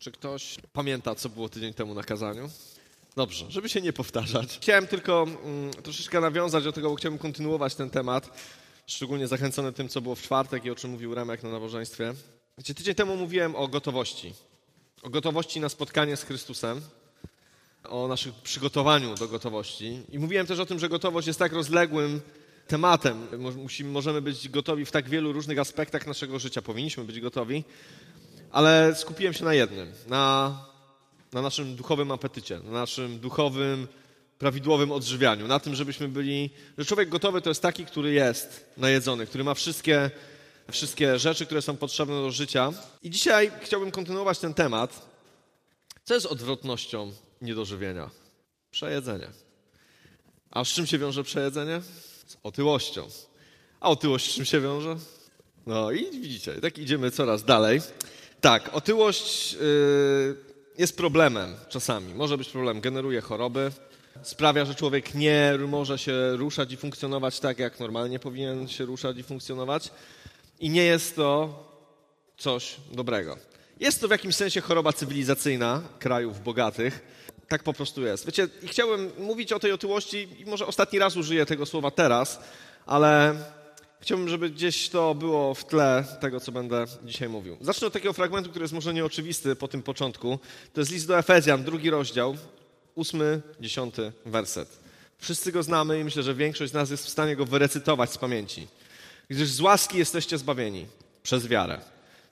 [0.00, 2.50] Czy ktoś pamięta, co było tydzień temu na kazaniu?
[3.16, 4.58] Dobrze, żeby się nie powtarzać.
[4.62, 8.38] Chciałem tylko mm, troszeczkę nawiązać do tego, bo chciałbym kontynuować ten temat,
[8.86, 12.14] szczególnie zachęcony tym, co było w czwartek i o czym mówił Remek na nabożeństwie.
[12.58, 14.34] Wiecie, tydzień temu mówiłem o gotowości.
[15.02, 16.80] O gotowości na spotkanie z Chrystusem,
[17.84, 20.02] o naszym przygotowaniu do gotowości.
[20.08, 22.20] I mówiłem też o tym, że gotowość jest tak rozległym
[22.66, 23.26] tematem.
[23.56, 26.62] Musimy, możemy być gotowi w tak wielu różnych aspektach naszego życia.
[26.62, 27.64] Powinniśmy być gotowi,
[28.52, 30.56] ale skupiłem się na jednym, na,
[31.32, 33.88] na naszym duchowym apetycie, na naszym duchowym,
[34.38, 39.26] prawidłowym odżywianiu, na tym, żebyśmy byli, że człowiek gotowy to jest taki, który jest najedzony,
[39.26, 40.10] który ma wszystkie,
[40.70, 42.72] wszystkie rzeczy, które są potrzebne do życia.
[43.02, 45.10] I dzisiaj chciałbym kontynuować ten temat.
[46.04, 47.12] Co jest odwrotnością
[47.42, 48.10] niedożywienia?
[48.70, 49.28] Przejedzenie.
[50.50, 51.80] A z czym się wiąże przejedzenie?
[52.26, 53.08] Z otyłością.
[53.80, 54.96] A otyłość z czym się wiąże?
[55.66, 57.80] No i widzicie, tak idziemy coraz dalej.
[58.40, 60.36] Tak, otyłość yy,
[60.78, 62.14] jest problemem czasami.
[62.14, 63.72] Może być problem, generuje choroby,
[64.22, 69.18] sprawia, że człowiek nie może się ruszać i funkcjonować tak, jak normalnie powinien się ruszać
[69.18, 69.90] i funkcjonować.
[70.60, 71.64] I nie jest to
[72.38, 73.36] coś dobrego.
[73.80, 77.00] Jest to w jakimś sensie choroba cywilizacyjna krajów bogatych.
[77.48, 78.26] Tak po prostu jest.
[78.26, 82.40] Wiecie, i chciałbym mówić o tej otyłości, i może ostatni raz użyję tego słowa teraz,
[82.86, 83.34] ale
[84.00, 87.56] Chciałbym, żeby gdzieś to było w tle tego, co będę dzisiaj mówił.
[87.60, 90.38] Zacznę od takiego fragmentu, który jest może nieoczywisty po tym początku.
[90.72, 92.36] To jest list do Efezjan, drugi rozdział,
[92.94, 94.78] ósmy, dziesiąty werset.
[95.18, 98.18] Wszyscy go znamy i myślę, że większość z nas jest w stanie go wyrecytować z
[98.18, 98.66] pamięci.
[99.28, 100.86] Gdyż z łaski jesteście zbawieni
[101.22, 101.80] przez wiarę.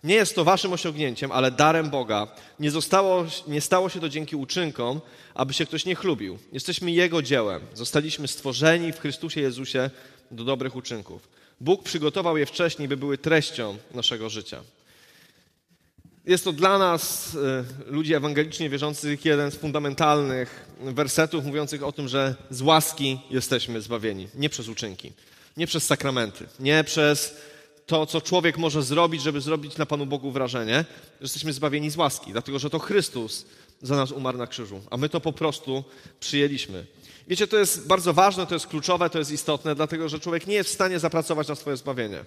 [0.05, 2.27] Nie jest to waszym osiągnięciem, ale darem Boga.
[2.61, 5.01] Nie, zostało, nie stało się to dzięki uczynkom,
[5.35, 6.39] aby się ktoś nie chlubił.
[6.53, 7.63] Jesteśmy Jego dziełem.
[7.75, 9.91] Zostaliśmy stworzeni w Chrystusie Jezusie
[10.31, 11.38] do dobrych uczynków.
[11.61, 14.63] Bóg przygotował je wcześniej, by były treścią naszego życia.
[16.27, 17.35] Jest to dla nas,
[17.87, 23.81] e, ludzi ewangelicznie wierzących, jeden z fundamentalnych wersetów mówiących o tym, że z łaski jesteśmy
[23.81, 24.29] zbawieni.
[24.35, 25.13] Nie przez uczynki,
[25.57, 27.37] nie przez sakramenty, nie przez
[27.87, 30.85] to, co człowiek może zrobić, żeby zrobić na Panu Bogu wrażenie,
[31.21, 33.47] że jesteśmy zbawieni z łaski, dlatego że to Chrystus
[33.83, 35.85] za nas umarł na krzyżu, a my to po prostu
[36.21, 36.87] przyjęliśmy.
[37.29, 40.55] Wiecie, to jest bardzo ważne, to jest kluczowe, to jest istotne, dlatego że człowiek nie
[40.55, 42.25] jest w stanie zapracować na swoje zbawienie.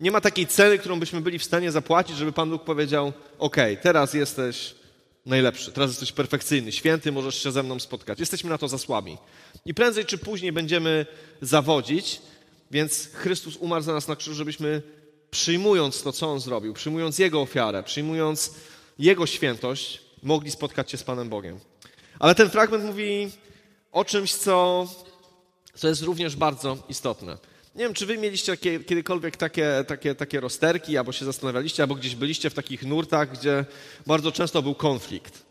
[0.00, 3.56] Nie ma takiej ceny, którą byśmy byli w stanie zapłacić, żeby Pan Bóg powiedział: OK,
[3.82, 4.74] teraz jesteś
[5.26, 8.20] najlepszy, teraz jesteś perfekcyjny, święty, możesz się ze mną spotkać.
[8.20, 9.16] Jesteśmy na to za słabi.
[9.66, 11.06] I prędzej czy później będziemy
[11.40, 12.20] zawodzić,
[12.70, 14.82] więc Chrystus umarł za nas na krzyżu, żebyśmy
[15.30, 18.54] przyjmując to, co On zrobił, przyjmując Jego ofiarę, przyjmując
[18.98, 21.60] Jego świętość, mogli spotkać się z Panem Bogiem.
[22.18, 23.30] Ale ten fragment mówi
[23.94, 24.86] o czymś, co,
[25.74, 27.38] co jest również bardzo istotne.
[27.74, 32.14] Nie wiem, czy wy mieliście kiedykolwiek takie, takie, takie rozterki, albo się zastanawialiście, albo gdzieś
[32.14, 33.64] byliście w takich nurtach, gdzie
[34.06, 35.42] bardzo często był konflikt.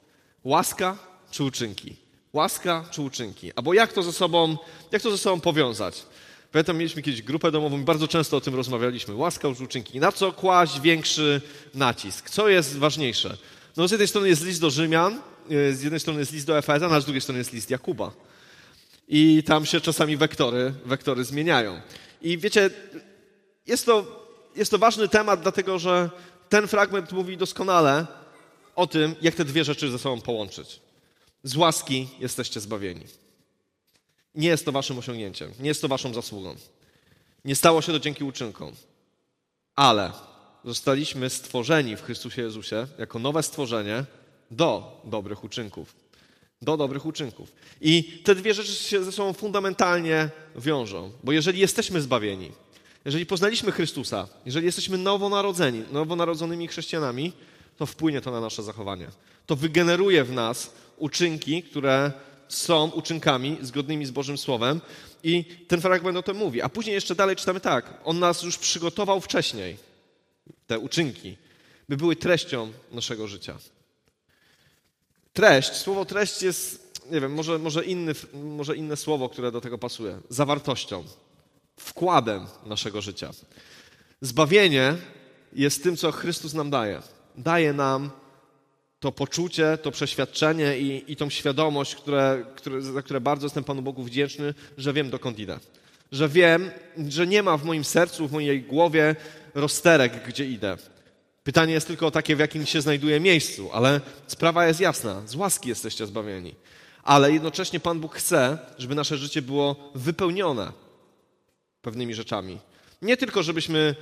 [0.44, 0.98] Łaska
[1.32, 1.96] czy uczynki?
[2.34, 3.52] Łaska czy uczynki?
[3.56, 4.58] Albo jak to ze sobą,
[4.92, 6.06] jak to ze sobą powiązać?
[6.52, 9.16] Pamiętam, mieliśmy kiedyś grupę domową i bardzo często o tym rozmawialiśmy.
[9.16, 10.00] Łaska czy uczynki?
[10.00, 11.42] Na co kłaść większy
[11.74, 12.30] nacisk?
[12.30, 13.38] Co jest ważniejsze?
[13.78, 16.58] No z jednej strony jest list do Rzymian, e, z jednej strony jest list do
[16.58, 18.12] Efeza, a z drugiej strony jest list Jakuba
[19.08, 21.82] i tam się czasami wektory, wektory zmieniają.
[22.22, 22.70] I wiecie,
[23.68, 24.26] jest to,
[24.56, 26.10] jest to ważny temat, dlatego że
[26.50, 28.08] ten fragment mówi doskonale
[28.76, 30.80] o tym, jak te dwie rzeczy ze sobą połączyć.
[31.44, 33.06] Z łaski jesteście zbawieni.
[34.36, 36.56] Nie jest to waszym osiągnięciem, nie jest to waszą zasługą.
[37.46, 38.72] Nie stało się to dzięki uczynkom,
[39.76, 40.12] ale
[40.66, 44.06] zostaliśmy stworzeni w Chrystusie Jezusie jako nowe stworzenie
[44.52, 46.03] do dobrych uczynków
[46.64, 47.52] do dobrych uczynków.
[47.82, 52.52] I te dwie rzeczy się ze sobą fundamentalnie wiążą, bo jeżeli jesteśmy zbawieni,
[53.06, 57.34] jeżeli poznaliśmy Chrystusa, jeżeli jesteśmy nowonarodzeni, nowonarodzonymi chrześcijanami,
[57.78, 59.08] to wpłynie to na nasze zachowanie.
[59.46, 62.12] To wygeneruje w nas uczynki, które
[62.48, 64.82] są uczynkami zgodnymi z Bożym Słowem
[65.24, 66.62] i ten fragment o tym mówi.
[66.62, 67.94] A później jeszcze dalej czytamy tak.
[68.04, 69.78] On nas już przygotował wcześniej,
[70.68, 71.38] te uczynki,
[71.90, 73.58] by były treścią naszego życia.
[75.34, 79.78] Treść, słowo treść jest, nie wiem, może, może, inny, może inne słowo, które do tego
[79.78, 80.20] pasuje.
[80.30, 81.04] Zawartością,
[81.78, 83.32] wkładem naszego życia.
[84.22, 84.96] Zbawienie
[85.54, 87.02] jest tym, co Chrystus nam daje.
[87.38, 88.12] Daje nam
[89.00, 93.82] to poczucie, to przeświadczenie i, i tą świadomość, które, które, za które bardzo jestem Panu
[93.82, 95.60] Bogu wdzięczny, że wiem, dokąd idę.
[96.12, 96.72] Że wiem,
[97.10, 99.16] że nie ma w moim sercu, w mojej głowie
[99.56, 100.78] rozterek, gdzie idę.
[101.44, 105.22] Pytanie jest tylko takie, w jakim się znajduje miejscu, ale sprawa jest jasna.
[105.28, 106.56] Z łaski jesteście zbawieni.
[107.04, 110.72] Ale jednocześnie Pan Bóg chce, żeby nasze życie było wypełnione
[111.82, 112.60] pewnymi rzeczami.
[113.02, 113.96] Nie tylko, żebyśmy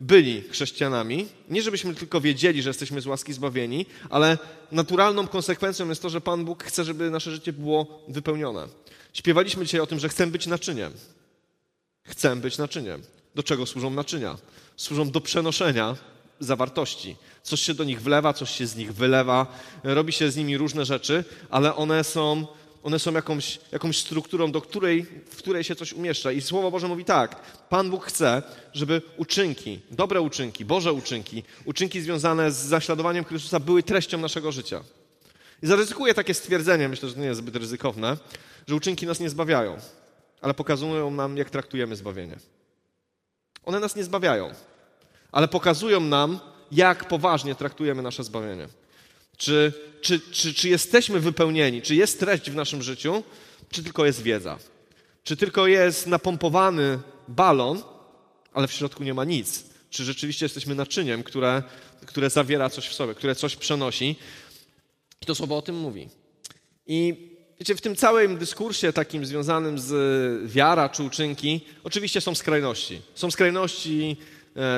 [0.00, 1.26] byli chrześcijanami.
[1.48, 4.38] Nie żebyśmy tylko wiedzieli, że jesteśmy z łaski zbawieni, ale
[4.72, 8.68] naturalną konsekwencją jest to, że Pan Bóg chce, żeby nasze życie było wypełnione.
[9.12, 10.92] Śpiewaliśmy dzisiaj o tym, że chcemy być naczyniem.
[12.02, 13.02] Chcę być naczyniem.
[13.34, 14.38] Do czego służą naczynia?
[14.76, 15.96] Służą do przenoszenia
[16.44, 17.16] zawartości.
[17.42, 19.46] Coś się do nich wlewa, coś się z nich wylewa,
[19.84, 22.46] robi się z nimi różne rzeczy, ale one są,
[22.82, 26.32] one są jakąś, jakąś strukturą, do której, w której się coś umieszcza.
[26.32, 27.36] I Słowo Boże mówi tak,
[27.68, 28.42] Pan Bóg chce,
[28.72, 34.80] żeby uczynki, dobre uczynki, Boże uczynki, uczynki związane z zaśladowaniem Chrystusa były treścią naszego życia.
[35.62, 38.16] I zaryzykuję takie stwierdzenie, myślę, że to nie jest zbyt ryzykowne,
[38.66, 39.76] że uczynki nas nie zbawiają,
[40.40, 42.36] ale pokazują nam, jak traktujemy zbawienie.
[43.64, 44.50] One nas nie zbawiają,
[45.32, 46.40] ale pokazują nam,
[46.72, 48.68] jak poważnie traktujemy nasze zbawienie.
[49.36, 53.22] Czy, czy, czy, czy jesteśmy wypełnieni, czy jest treść w naszym życiu,
[53.70, 54.58] czy tylko jest wiedza?
[55.24, 56.98] Czy tylko jest napompowany
[57.28, 57.82] balon,
[58.52, 59.64] ale w środku nie ma nic?
[59.90, 61.62] Czy rzeczywiście jesteśmy naczyniem, które,
[62.06, 64.16] które zawiera coś w sobie, które coś przenosi?
[65.22, 66.08] I to słowo o tym mówi.
[66.86, 67.14] I
[67.58, 69.92] wiecie, w tym całym dyskursie takim związanym z
[70.50, 73.00] wiara czy uczynki, oczywiście są skrajności.
[73.14, 74.16] Są skrajności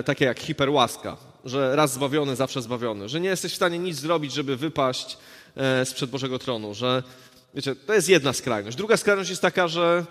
[0.04, 4.32] takie jak hiperłaska, że raz zbawiony, zawsze zbawiony, że nie jesteś w stanie nic zrobić,
[4.32, 5.18] żeby wypaść
[5.56, 7.02] e, sprzed Bożego tronu, że
[7.54, 8.76] wiecie, to jest jedna skrajność.
[8.76, 10.04] Druga skrajność jest taka, że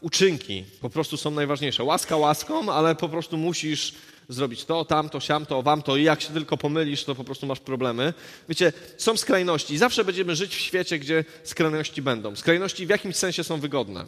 [0.00, 1.84] uczynki po prostu są najważniejsze.
[1.84, 3.94] Łaska łaską, ale po prostu musisz
[4.28, 8.14] zrobić to, tamto, siamto, wamto i jak się tylko pomylisz, to po prostu masz problemy.
[8.48, 12.36] Wiecie, są skrajności i zawsze będziemy żyć w świecie, gdzie skrajności będą.
[12.36, 14.04] Skrajności w jakimś sensie są wygodne.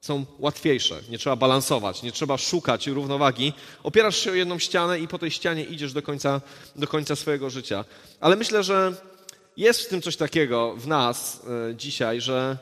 [0.00, 3.52] Są łatwiejsze, nie trzeba balansować, nie trzeba szukać równowagi.
[3.82, 6.40] Opierasz się o jedną ścianę i po tej ścianie idziesz do końca,
[6.76, 7.84] do końca swojego życia.
[8.20, 8.94] Ale myślę, że
[9.56, 12.58] jest w tym coś takiego w nas y, dzisiaj, że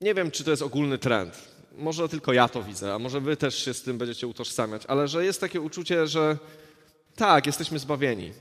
[0.00, 3.36] nie wiem, czy to jest ogólny trend może tylko ja to widzę, a może wy
[3.36, 6.38] też się z tym będziecie utożsamiać, ale że jest takie uczucie, że
[7.16, 8.32] tak, jesteśmy zbawieni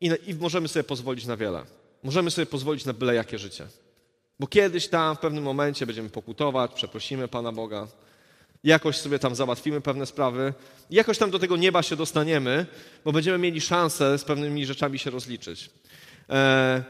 [0.00, 1.64] i, i możemy sobie pozwolić na wiele.
[2.02, 3.66] Możemy sobie pozwolić na byle jakie życie.
[4.40, 7.86] Bo kiedyś tam w pewnym momencie będziemy pokutować, przeprosimy Pana Boga,
[8.64, 10.54] jakoś sobie tam załatwimy pewne sprawy,
[10.90, 12.66] jakoś tam do tego nieba się dostaniemy,
[13.04, 15.70] bo będziemy mieli szansę z pewnymi rzeczami się rozliczyć.
[16.28, 16.82] Eee,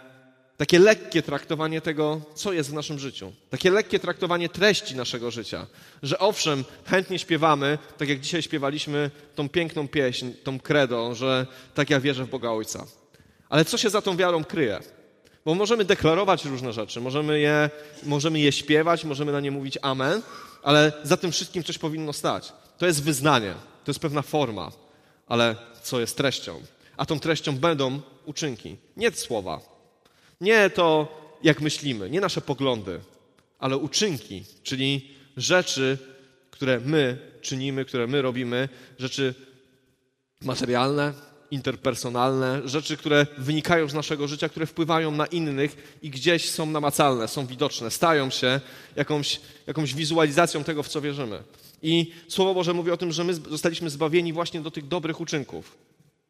[0.56, 3.32] takie lekkie traktowanie tego, co jest w naszym życiu.
[3.50, 5.66] Takie lekkie traktowanie treści naszego życia.
[6.02, 11.90] Że owszem, chętnie śpiewamy, tak jak dzisiaj śpiewaliśmy tą piękną pieśń, tą credo, że tak
[11.90, 12.86] ja wierzę w Boga Ojca.
[13.48, 14.80] Ale co się za tą wiarą kryje?
[15.44, 17.70] Bo możemy deklarować różne rzeczy, możemy je,
[18.02, 20.22] możemy je śpiewać, możemy na nie mówić amen,
[20.62, 22.52] ale za tym wszystkim coś powinno stać.
[22.78, 23.54] To jest wyznanie,
[23.84, 24.72] to jest pewna forma,
[25.26, 26.60] ale co jest treścią?
[26.96, 29.60] A tą treścią będą uczynki, nie słowa,
[30.40, 31.08] nie to,
[31.42, 33.00] jak myślimy, nie nasze poglądy,
[33.58, 35.98] ale uczynki, czyli rzeczy,
[36.50, 39.34] które my czynimy, które my robimy, rzeczy
[40.40, 41.12] materialne,
[41.50, 47.28] interpersonalne, rzeczy, które wynikają z naszego życia, które wpływają na innych i gdzieś są namacalne,
[47.28, 48.60] są widoczne, stają się
[48.96, 51.42] jakąś, jakąś wizualizacją tego, w co wierzymy.
[51.82, 55.76] I Słowo Boże mówi o tym, że my zostaliśmy zbawieni właśnie do tych dobrych uczynków.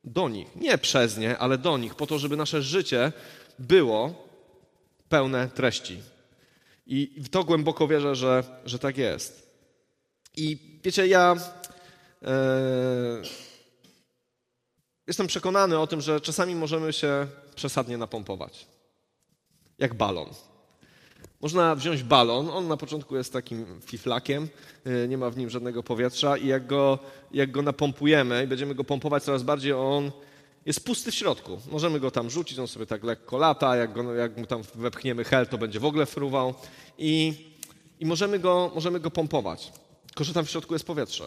[0.05, 0.57] Do nich.
[0.57, 3.13] Nie przez nie, ale do nich, po to, żeby nasze życie
[3.59, 4.29] było
[5.09, 5.99] pełne treści.
[6.87, 9.51] I w to głęboko wierzę, że, że tak jest.
[10.37, 11.37] I wiecie, ja
[12.23, 12.29] e,
[15.11, 18.67] jestem przekonany o tym, że czasami możemy się przesadnie napompować.
[19.79, 20.29] Jak balon.
[21.41, 24.49] Można wziąć balon, on na początku jest takim fiflakiem,
[24.85, 26.99] e, nie ma w nim żadnego powietrza i jak go,
[27.33, 30.13] jak go napompujemy i będziemy go pompować coraz bardziej, on
[30.67, 31.61] jest pusty w środku.
[31.71, 35.25] Możemy go tam rzucić, on sobie tak lekko lata, jak, go, jak mu tam wepchniemy
[35.25, 36.55] hel, to będzie w ogóle fruwał
[36.99, 37.35] i,
[38.01, 39.73] i możemy, go, możemy go pompować.
[40.07, 41.27] Tylko, że tam w środku jest powietrze.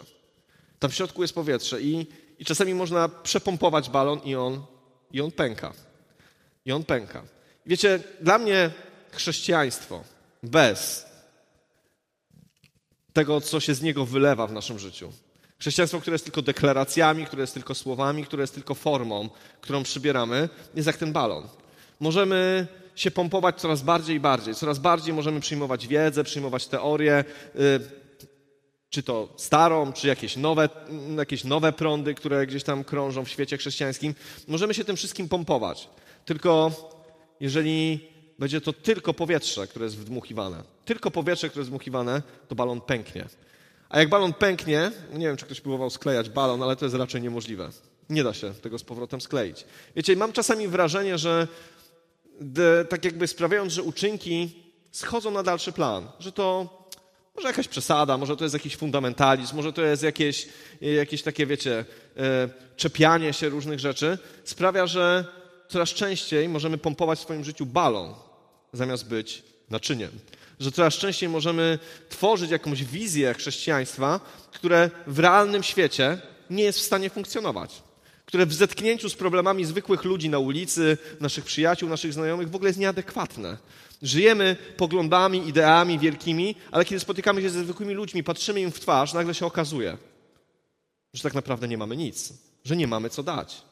[0.78, 2.06] Tam w środku jest powietrze i,
[2.38, 4.64] i czasami można przepompować balon i on,
[5.12, 5.72] i on pęka.
[6.64, 7.22] I on pęka.
[7.66, 8.70] Wiecie, dla mnie
[9.12, 10.04] chrześcijaństwo
[10.42, 11.06] bez
[13.12, 15.12] tego, co się z niego wylewa w naszym życiu,
[15.58, 19.28] Chrześcijaństwo, które jest tylko deklaracjami, które jest tylko słowami, które jest tylko formą,
[19.60, 21.48] którą przybieramy, jest jak ten balon.
[22.00, 24.54] Możemy się pompować coraz bardziej i bardziej.
[24.54, 27.24] Coraz bardziej możemy przyjmować wiedzę, przyjmować teorię,
[27.56, 27.80] y,
[28.94, 30.68] czy to starą, czy jakieś nowe,
[31.16, 34.14] jakieś nowe prądy, które gdzieś tam krążą w świecie chrześcijańskim.
[34.48, 35.88] Możemy się tym wszystkim pompować.
[36.24, 36.70] Tylko
[37.40, 38.08] jeżeli
[38.38, 43.26] będzie to tylko powietrze, które jest wdmuchiwane, tylko powietrze, które jest wdmuchiwane, to balon pęknie.
[43.88, 47.22] A jak balon pęknie, nie wiem, czy ktoś próbował sklejać balon, ale to jest raczej
[47.22, 47.70] niemożliwe.
[48.10, 49.64] Nie da się tego z powrotem skleić.
[49.96, 51.48] Wiecie, mam czasami wrażenie, że
[52.40, 56.68] de, tak jakby sprawiając, że uczynki schodzą na dalszy plan, że to
[57.34, 60.48] może jakaś przesada, może to jest jakiś fundamentalizm, może to jest jakieś,
[60.80, 61.84] jakieś takie, wiecie,
[62.16, 65.24] e, czepianie się różnych rzeczy, sprawia, że
[65.68, 68.14] coraz częściej możemy pompować w swoim życiu balon,
[68.72, 70.10] zamiast być naczyniem.
[70.60, 74.20] Że coraz częściej możemy tworzyć jakąś wizję chrześcijaństwa,
[74.52, 76.18] które w realnym świecie
[76.50, 77.82] nie jest w stanie funkcjonować.
[78.26, 82.68] Które w zetknięciu z problemami zwykłych ludzi na ulicy, naszych przyjaciół, naszych znajomych w ogóle
[82.68, 83.58] jest nieadekwatne.
[84.02, 89.12] Żyjemy poglądami, ideami wielkimi, ale kiedy spotykamy się ze zwykłymi ludźmi, patrzymy im w twarz,
[89.12, 89.98] nagle się okazuje,
[91.14, 92.32] że tak naprawdę nie mamy nic,
[92.64, 93.62] że nie mamy co dać.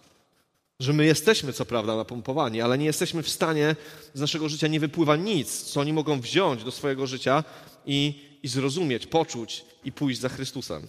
[0.80, 3.76] Że my jesteśmy, co prawda, napompowani, ale nie jesteśmy w stanie,
[4.14, 7.44] z naszego życia nie wypływa nic, co oni mogą wziąć do swojego życia
[7.86, 10.88] i, i zrozumieć, poczuć i pójść za Chrystusem.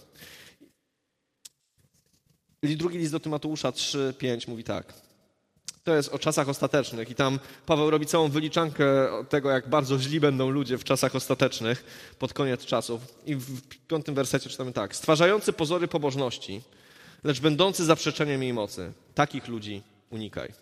[2.76, 4.94] Drugi list do Tymoteusza 3, 5 mówi tak.
[5.84, 8.84] To jest o czasach ostatecznych i tam Paweł robi całą wyliczankę
[9.28, 11.84] tego, jak bardzo źli będą ludzie w czasach ostatecznych,
[12.18, 13.00] pod koniec czasów.
[13.26, 14.96] I w piątym wersecie czytamy tak.
[14.96, 16.62] Stwarzający pozory pobożności,
[17.24, 18.92] lecz będący zaprzeczeniem jej mocy.
[19.14, 20.52] Takich ludzi unikaj.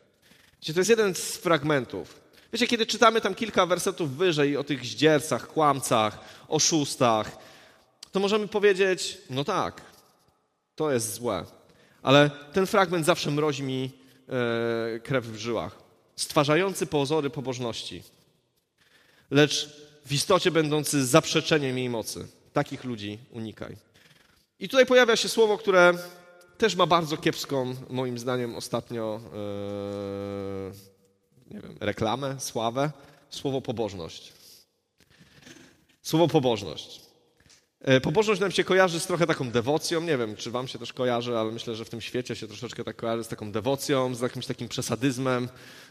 [0.60, 2.20] Wiecie, to jest jeden z fragmentów.
[2.52, 6.18] Wiecie, kiedy czytamy tam kilka wersetów wyżej o tych zdziercach, kłamcach,
[6.48, 7.38] oszustach,
[8.12, 9.82] to możemy powiedzieć, no tak,
[10.76, 11.44] to jest złe.
[12.02, 13.90] Ale ten fragment zawsze mrozi mi
[14.28, 15.78] e, krew w żyłach.
[16.16, 18.02] Stwarzający pozory pobożności,
[19.30, 22.28] lecz w istocie będący zaprzeczeniem jej mocy.
[22.52, 23.76] Takich ludzi unikaj.
[24.58, 25.94] I tutaj pojawia się słowo, które
[26.58, 30.72] też ma bardzo kiepską, moim zdaniem, ostatnio e,
[31.54, 32.90] nie wiem, reklamę, sławę.
[33.30, 34.32] Słowo pobożność.
[36.02, 37.01] Słowo pobożność.
[37.82, 40.00] E, pobożność nam się kojarzy z trochę taką dewocją.
[40.00, 42.84] Nie wiem, czy wam się też kojarzy, ale myślę, że w tym świecie się troszeczkę
[42.84, 45.48] tak kojarzy z taką dewocją, z jakimś takim przesadyzmem,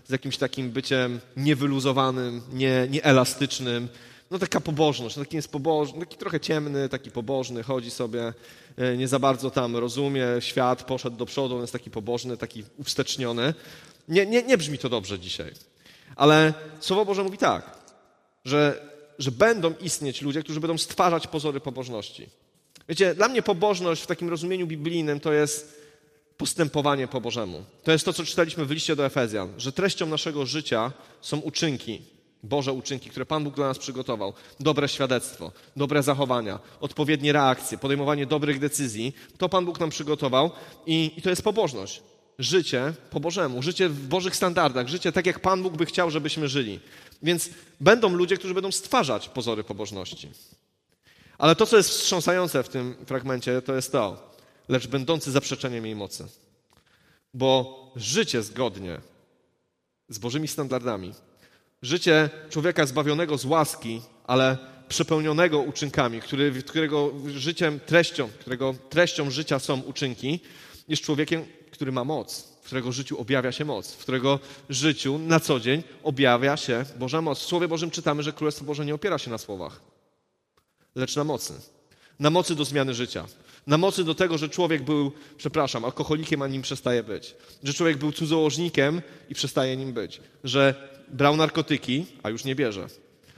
[0.08, 3.88] z jakimś takim byciem niewyluzowanym, nie, nieelastycznym.
[4.32, 8.34] No taka pobożność, no taki jest pobożny, taki trochę ciemny, taki pobożny, chodzi sobie,
[8.78, 12.64] e, nie za bardzo tam rozumie świat, poszedł do przodu, on jest taki pobożny, taki
[12.78, 13.54] uwsteczniony.
[14.08, 15.52] Nie, nie, nie brzmi to dobrze dzisiaj.
[16.16, 17.78] Ale Słowo Boże mówi tak,
[18.46, 22.30] że że będą istnieć ludzie, którzy będą stwarzać pozory pobożności.
[22.90, 25.82] Wiecie, dla mnie pobożność w takim rozumieniu biblijnym to jest
[26.38, 27.64] postępowanie po Bożemu.
[27.84, 30.92] To jest to, co czytaliśmy w liście do Efezjan, że treścią naszego życia
[31.22, 32.02] są uczynki,
[32.44, 34.34] Boże uczynki, które Pan Bóg dla nas przygotował.
[34.60, 39.16] Dobre świadectwo, dobre zachowania, odpowiednie reakcje, podejmowanie dobrych decyzji.
[39.38, 40.52] To Pan Bóg nam przygotował
[40.86, 42.02] i, i to jest pobożność.
[42.40, 46.48] Życie po Bożemu, życie w Bożych standardach, życie tak, jak Pan Bóg by chciał, żebyśmy
[46.48, 46.80] żyli.
[47.24, 47.50] Więc
[47.80, 50.30] będą ludzie, którzy będą stwarzać pozory pobożności.
[51.38, 54.34] Ale to, co jest wstrząsające w tym fragmencie, to jest to,
[54.70, 56.28] lecz będący zaprzeczeniem jej mocy.
[57.34, 59.02] Bo życie zgodnie
[60.10, 61.14] z Bożymi standardami,
[61.82, 69.60] życie człowieka zbawionego z łaski, ale przepełnionego uczynkami, który, którego życiem, treścią, którego treścią życia
[69.60, 70.40] są uczynki,
[70.92, 75.40] jest człowiekiem, który ma moc, w którego życiu objawia się moc, w którego życiu na
[75.40, 77.40] co dzień objawia się Boża moc.
[77.40, 79.82] W Słowie Bożym czytamy, że Królestwo Boże nie opiera się na słowach,
[80.96, 81.54] lecz na mocy.
[82.20, 83.26] Na mocy do zmiany życia.
[83.68, 87.36] Na mocy do tego, że człowiek był, przepraszam, alkoholikiem, a nim przestaje być.
[87.64, 90.22] Że człowiek był cudzołożnikiem i przestaje nim być.
[90.44, 92.88] Że brał narkotyki, a już nie bierze.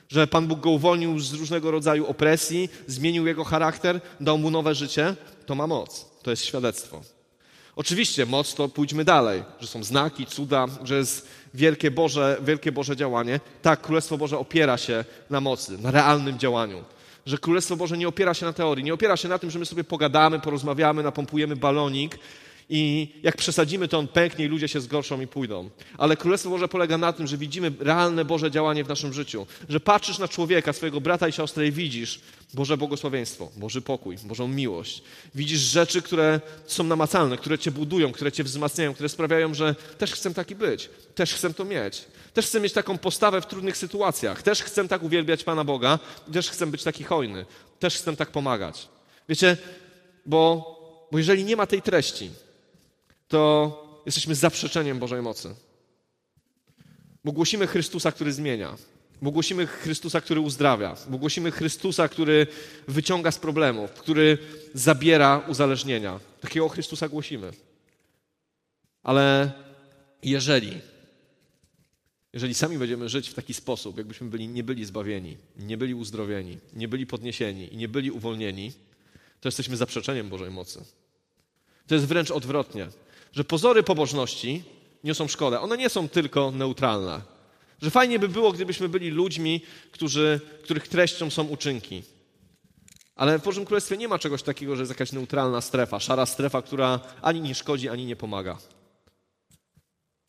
[0.09, 4.75] Że Pan Bóg go uwolnił z różnego rodzaju opresji, zmienił jego charakter, dał mu nowe
[4.75, 5.15] życie.
[5.45, 6.05] To ma moc.
[6.23, 7.01] To jest świadectwo.
[7.75, 12.95] Oczywiście moc to pójdźmy dalej, że są znaki, cuda, że jest wielkie Boże, wielkie Boże
[12.95, 13.39] działanie.
[13.61, 16.83] Tak, Królestwo Boże opiera się na mocy, na realnym działaniu.
[17.25, 19.65] Że Królestwo Boże nie opiera się na teorii, nie opiera się na tym, że my
[19.65, 22.19] sobie pogadamy, porozmawiamy, napompujemy balonik
[22.69, 25.69] i jak przesadzimy, to on pęknie i ludzie się zgorszą i pójdą.
[25.97, 29.47] Ale Królestwo Boże polega na tym, że widzimy realne Boże działanie w naszym życiu.
[29.69, 32.19] Że patrzysz na człowieka, swojego brata i siostrę i widzisz
[32.53, 35.03] Boże błogosławieństwo, Boży pokój, Bożą miłość.
[35.35, 40.11] Widzisz rzeczy, które są namacalne, które cię budują, które cię wzmacniają, które sprawiają, że też
[40.11, 42.05] chcę taki być, też chcę to mieć.
[42.33, 44.41] Też chcę mieć taką postawę w trudnych sytuacjach.
[44.41, 45.99] Też chcę tak uwielbiać Pana Boga.
[46.33, 47.45] Też chcę być taki hojny.
[47.79, 48.89] Też chcę tak pomagać.
[49.29, 49.57] Wiecie,
[50.25, 52.31] bo, bo jeżeli nie ma tej treści,
[53.33, 55.55] to jesteśmy zaprzeczeniem Bożej mocy.
[57.23, 58.77] Bo głosimy Chrystusa, który zmienia.
[59.21, 60.95] Bo głosimy Chrystusa, który uzdrawia.
[61.07, 62.47] Bo głosimy Chrystusa, który
[62.87, 64.37] wyciąga z problemów, który
[64.73, 66.19] zabiera uzależnienia.
[66.41, 67.51] Takiego Chrystusa głosimy.
[69.03, 69.51] Ale
[70.23, 70.81] jeżeli,
[72.33, 76.57] jeżeli sami będziemy żyć w taki sposób, jakbyśmy byli, nie byli zbawieni, nie byli uzdrowieni,
[76.73, 78.71] nie byli podniesieni i nie byli uwolnieni,
[79.41, 80.85] to jesteśmy zaprzeczeniem Bożej mocy.
[81.87, 82.87] To jest wręcz odwrotnie
[83.33, 84.63] że pozory pobożności
[85.03, 85.59] niosą szkodę.
[85.59, 87.21] One nie są tylko neutralne.
[87.81, 89.61] Że fajnie by było, gdybyśmy byli ludźmi,
[89.91, 92.03] którzy, których treścią są uczynki.
[93.15, 96.61] Ale w Bożym Królestwie nie ma czegoś takiego, że jest jakaś neutralna strefa, szara strefa,
[96.61, 98.57] która ani nie szkodzi, ani nie pomaga.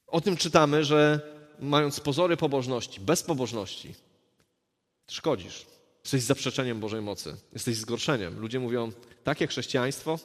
[0.06, 1.20] O tym czytamy, że
[1.60, 3.94] mając pozory pobożności, bez pobożności,
[5.10, 5.66] szkodzisz.
[6.04, 8.40] Jesteś zaprzeczeniem Bożej mocy, jesteś zgorszeniem.
[8.40, 8.92] Ludzie mówią,
[9.24, 10.18] takie chrześcijaństwo,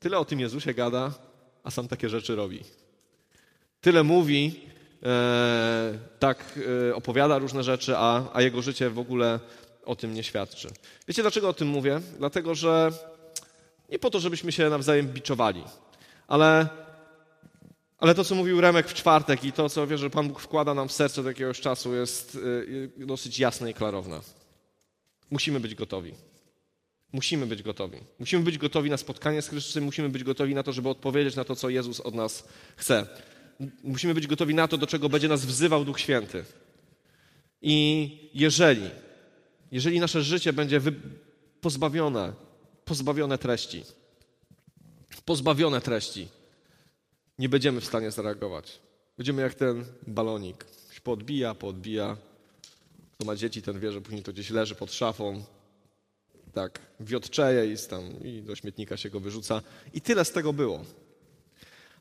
[0.00, 1.14] tyle o tym Jezusie gada,
[1.64, 2.60] a sam takie rzeczy robi.
[3.80, 4.60] Tyle mówi,
[5.02, 6.58] e, tak
[6.90, 9.40] e, opowiada różne rzeczy, a, a jego życie w ogóle
[9.84, 10.68] o tym nie świadczy.
[11.08, 12.00] Wiecie, dlaczego o tym mówię?
[12.18, 12.92] Dlatego, że
[13.88, 15.64] nie po to, żebyśmy się nawzajem biczowali,
[16.28, 16.68] ale,
[17.98, 20.74] ale to, co mówił Remek w czwartek i to, co wierzę, że Pan Bóg wkłada
[20.74, 24.20] nam w serce od jakiegoś czasu, jest y, dosyć jasne i klarowne.
[25.30, 26.14] Musimy być gotowi.
[27.12, 27.98] Musimy być gotowi.
[28.18, 31.44] Musimy być gotowi na spotkanie z Chrystusem, musimy być gotowi na to, żeby odpowiedzieć na
[31.44, 33.06] to, co Jezus od nas chce.
[33.84, 36.44] Musimy być gotowi na to, do czego będzie nas wzywał Duch Święty.
[37.62, 38.90] I jeżeli
[39.72, 40.80] jeżeli nasze życie będzie
[41.60, 42.32] pozbawione,
[42.84, 43.84] pozbawione treści,
[45.24, 46.28] pozbawione treści,
[47.38, 48.78] nie będziemy w stanie zareagować.
[49.16, 50.66] Będziemy jak ten balonik.
[51.04, 52.16] Podbija, podbija.
[53.12, 55.44] Kto ma dzieci, ten wie, że później to gdzieś leży pod szafą.
[56.58, 59.62] Tak, wiotczeje i, tam, i do śmietnika się go wyrzuca.
[59.94, 60.84] I tyle z tego było.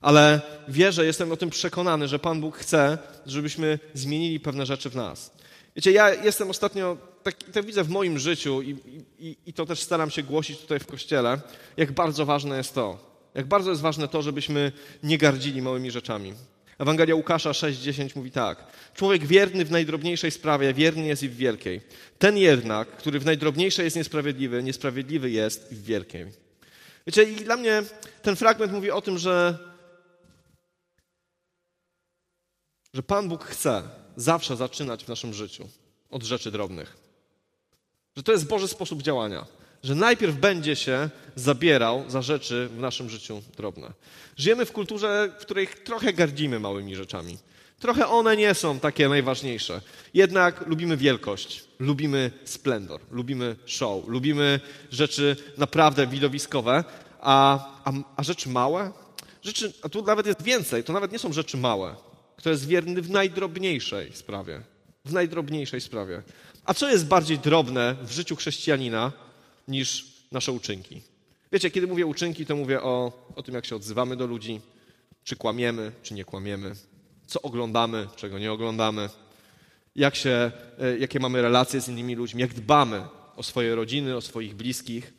[0.02, 4.96] Ale wierzę, jestem o tym przekonany, że Pan Bóg chce, żebyśmy zmienili pewne rzeczy w
[4.96, 5.32] nas.
[5.76, 8.78] Wiecie, ja jestem ostatnio, tak, tak widzę w moim życiu i,
[9.20, 11.42] i, i to też staram się głosić tutaj w kościele,
[11.78, 12.98] jak bardzo ważne jest to.
[13.36, 14.72] Jak bardzo jest ważne to, żebyśmy
[15.04, 16.34] nie gardzili małymi rzeczami.
[16.78, 18.68] Ewangelia Łukasza 6,10 mówi tak.
[18.94, 21.82] Człowiek wierny w najdrobniejszej sprawie, wierny jest i w wielkiej.
[22.20, 26.26] Ten jednak, który w najdrobniejszej jest niesprawiedliwy, niesprawiedliwy jest i w wielkiej.
[27.08, 27.84] Wiecie, i dla mnie
[28.22, 29.58] ten fragment mówi o tym, że,
[32.94, 33.84] że Pan Bóg chce,
[34.16, 35.70] zawsze zaczynać w naszym życiu
[36.10, 36.98] od rzeczy drobnych.
[38.16, 39.46] Że to jest Boży sposób działania.
[39.84, 43.94] Że najpierw będzie się zabierał za rzeczy w naszym życiu drobne.
[44.38, 47.38] Żyjemy w kulturze, w której trochę gardzimy małymi rzeczami.
[47.80, 49.82] Trochę one nie są takie najważniejsze.
[50.14, 54.60] Jednak lubimy wielkość, lubimy splendor, lubimy show, lubimy
[54.92, 56.84] rzeczy naprawdę widowiskowe,
[57.22, 58.92] a, a, a rzeczy małe?
[59.44, 61.96] Rzeczy, a tu nawet jest więcej, to nawet nie są rzeczy małe
[62.38, 64.62] kto jest wierny w najdrobniejszej sprawie.
[65.06, 66.24] W najdrobniejszej sprawie.
[66.66, 69.12] A co jest bardziej drobne w życiu chrześcijanina
[69.68, 71.02] niż nasze uczynki?
[71.52, 74.62] Wiecie, kiedy mówię uczynki, to mówię o, o tym, jak się odzywamy do ludzi,
[75.24, 76.76] czy kłamiemy, czy nie kłamiemy,
[77.28, 79.10] co oglądamy, czego nie oglądamy,
[79.96, 83.04] jak się, e, jakie mamy relacje z innymi ludźmi, jak dbamy
[83.36, 85.14] o swoje rodziny, o swoich bliskich.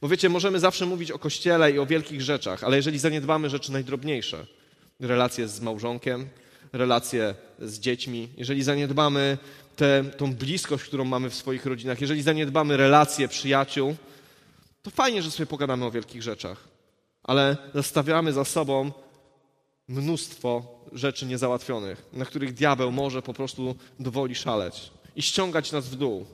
[0.00, 3.72] Bo wiecie, możemy zawsze mówić o kościele i o wielkich rzeczach, ale jeżeli zaniedbamy rzeczy
[3.72, 4.46] najdrobniejsze,
[5.00, 6.28] relacje z małżonkiem,
[6.72, 9.38] relacje z dziećmi, jeżeli zaniedbamy
[9.76, 13.96] tę tą bliskość, którą mamy w swoich rodzinach, jeżeli zaniedbamy relacje przyjaciół,
[14.82, 16.68] to fajnie, że sobie pogadamy o wielkich rzeczach,
[17.22, 18.92] ale zostawiamy za sobą
[19.88, 25.96] mnóstwo rzeczy niezałatwionych, na których diabeł może po prostu dowoli szaleć i ściągać nas w
[25.96, 26.26] dół.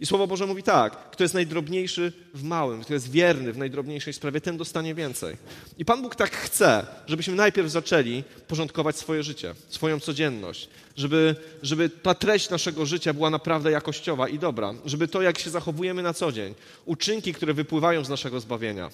[0.00, 4.12] I Słowo Boże mówi tak, kto jest najdrobniejszy w małym, kto jest wierny w najdrobniejszej
[4.12, 5.36] sprawie, ten dostanie więcej.
[5.78, 11.90] I Pan Bóg tak chce, żebyśmy najpierw zaczęli porządkować swoje życie, swoją codzienność, żeby, żeby
[11.90, 16.14] ta treść naszego życia była naprawdę jakościowa i dobra, żeby to, jak się zachowujemy na
[16.14, 16.54] co dzień,
[16.84, 18.90] uczynki, które wypływają z naszego zbawienia.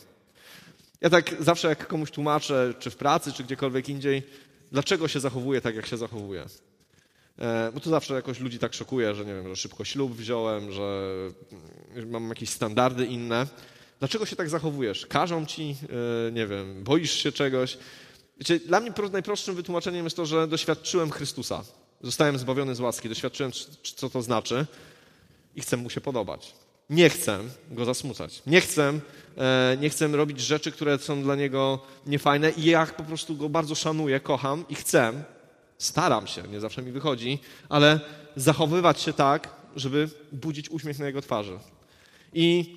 [1.01, 4.23] Ja tak zawsze, jak komuś tłumaczę, czy w pracy, czy gdziekolwiek indziej,
[4.73, 6.45] dlaczego się zachowuję tak, jak się zachowuję.
[7.39, 10.73] E, bo to zawsze jakoś ludzi tak szokuje, że nie wiem, że szybko ślub wziąłem,
[10.73, 11.17] że
[12.07, 13.47] mam jakieś standardy inne.
[13.99, 15.07] Dlaczego się tak zachowujesz?
[15.07, 15.77] Każą ci,
[16.29, 17.79] e, nie wiem, boisz się czegoś.
[18.39, 21.65] Wiecie, dla mnie najprostszym wytłumaczeniem jest to, że doświadczyłem Chrystusa.
[22.01, 23.53] Zostałem zbawiony z łaski, doświadczyłem,
[23.97, 24.67] co to znaczy
[25.57, 26.55] i chcę mu się podobać.
[26.91, 27.39] Nie chcę
[27.71, 28.43] go zasmucać.
[28.47, 28.93] Nie chcę,
[29.39, 33.49] e, nie chcę robić rzeczy, które są dla niego niefajne i ja po prostu go
[33.49, 35.25] bardzo szanuję, kocham i chcę,
[35.83, 38.01] Staram się, nie zawsze mi wychodzi, ale
[38.37, 41.59] zachowywać się tak, żeby budzić uśmiech na jego twarzy.
[42.35, 42.77] I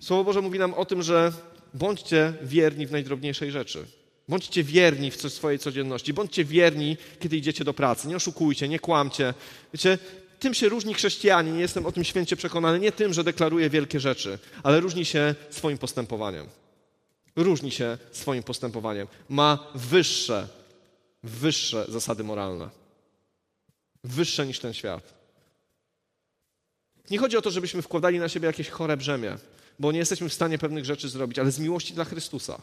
[0.00, 1.32] Słowo Boże mówi nam o tym, że
[1.74, 3.86] bądźcie wierni w najdrobniejszej rzeczy.
[4.28, 6.14] Bądźcie wierni w swojej codzienności.
[6.14, 8.08] Bądźcie wierni, kiedy idziecie do pracy.
[8.08, 9.34] Nie oszukujcie, nie kłamcie.
[9.72, 9.98] Wiecie,
[10.38, 14.38] tym się różni chrześcijanin, jestem o tym święcie przekonany, nie tym, że deklaruje wielkie rzeczy,
[14.62, 16.46] ale różni się swoim postępowaniem.
[17.36, 19.06] Różni się swoim postępowaniem.
[19.28, 20.48] Ma wyższe
[21.24, 22.70] wyższe zasady moralne.
[24.04, 25.14] Wyższe niż ten świat.
[27.10, 29.36] Nie chodzi o to, żebyśmy wkładali na siebie jakieś chore brzemię,
[29.78, 32.60] bo nie jesteśmy w stanie pewnych rzeczy zrobić, ale z miłości dla Chrystusa.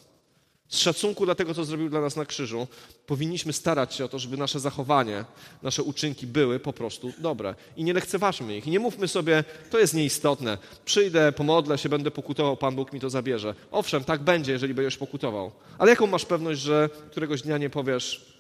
[0.69, 2.67] Z szacunku dla tego, co zrobił dla nas na krzyżu,
[3.06, 5.26] powinniśmy starać się o to, żeby nasze zachowanie,
[5.63, 7.56] nasze uczynki były po prostu dobre.
[7.78, 8.67] I nie lekceważmy ich.
[8.67, 10.58] I nie mówmy sobie, to jest nieistotne.
[10.86, 13.56] Przyjdę, pomodlę się, będę pokutował, Pan Bóg mi to zabierze.
[13.71, 15.52] Owszem, tak będzie, jeżeli będziesz pokutował.
[15.78, 18.31] Ale jaką masz pewność, że któregoś dnia nie powiesz,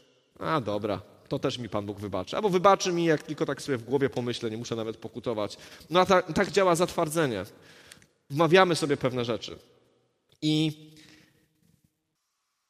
[0.41, 2.35] a dobra, to też mi Pan Bóg wybaczy.
[2.35, 5.57] Albo wybaczy mi, jak tylko tak sobie w głowie pomyślę, nie muszę nawet pokutować.
[5.89, 7.45] No a ta, tak działa zatwardzenie.
[8.29, 9.59] Wmawiamy sobie pewne rzeczy.
[10.41, 10.71] I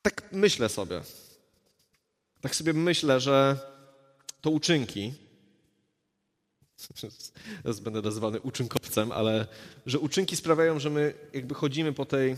[0.02, 1.02] tak myślę sobie.
[2.42, 3.60] Tak sobie myślę, że
[4.42, 5.14] to uczynki,
[7.64, 9.48] teraz będę nazywany uczynkowcem, ale
[9.86, 12.36] że uczynki sprawiają, że my jakby chodzimy po tej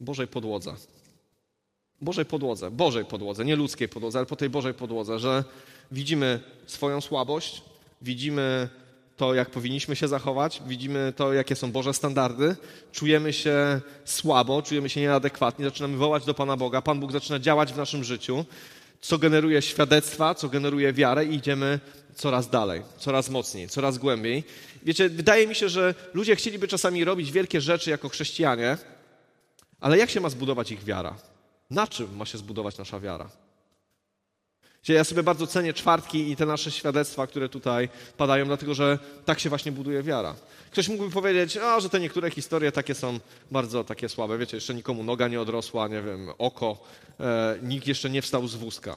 [0.00, 0.74] Bożej podłodze.
[2.04, 5.44] Bożej podłodze, Bożej podłodze, nie ludzkiej podłodze, ale po tej Bożej podłodze, że
[5.92, 7.62] widzimy swoją słabość,
[8.02, 8.68] widzimy
[9.16, 12.56] to, jak powinniśmy się zachować, widzimy to, jakie są Boże standardy,
[12.92, 17.72] czujemy się słabo, czujemy się nieadekwatnie, zaczynamy wołać do Pana Boga, Pan Bóg zaczyna działać
[17.72, 18.44] w naszym życiu,
[19.00, 21.80] co generuje świadectwa, co generuje wiarę i idziemy
[22.14, 24.44] coraz dalej, coraz mocniej, coraz głębiej.
[24.82, 28.78] Wiecie, wydaje mi się, że ludzie chcieliby czasami robić wielkie rzeczy jako chrześcijanie,
[29.80, 31.16] ale jak się ma zbudować ich wiara?
[31.74, 33.30] Na czym ma się zbudować nasza wiara?
[34.88, 39.40] Ja sobie bardzo cenię czwartki i te nasze świadectwa, które tutaj padają, dlatego że tak
[39.40, 40.34] się właśnie buduje wiara.
[40.70, 44.38] Ktoś mógłby powiedzieć, a, że te niektóre historie takie są bardzo takie słabe.
[44.38, 46.78] Wiecie, jeszcze nikomu noga nie odrosła, nie wiem, oko,
[47.20, 48.96] e, nikt jeszcze nie wstał z wózka.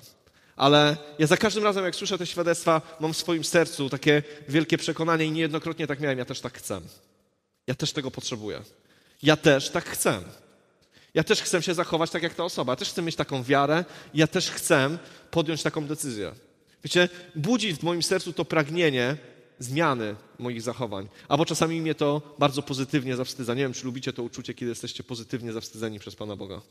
[0.55, 4.77] Ale ja za każdym razem, jak słyszę te świadectwa, mam w swoim sercu takie wielkie
[4.77, 6.17] przekonanie i niejednokrotnie tak miałem.
[6.17, 6.81] Ja też tak chcę.
[7.67, 8.61] Ja też tego potrzebuję.
[9.23, 10.21] Ja też tak chcę.
[11.17, 12.73] Ja też chcę się zachować tak jak ta osoba.
[12.73, 13.85] Ja też chcę mieć taką wiarę.
[14.13, 14.97] Ja też chcę
[15.31, 16.31] podjąć taką decyzję.
[16.83, 19.17] Wiecie, budzi w moim sercu to pragnienie
[19.59, 21.07] zmiany moich zachowań.
[21.27, 23.53] Albo czasami mnie to bardzo pozytywnie zawstydza.
[23.53, 26.61] Nie wiem, czy lubicie to uczucie, kiedy jesteście pozytywnie zawstydzeni przez Pana Boga.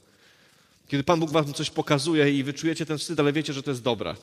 [0.89, 3.83] Kiedy Pan Bóg wam coś pokazuje i wyczujecie ten wstyd, ale wiecie, że to jest
[3.83, 4.15] dobre.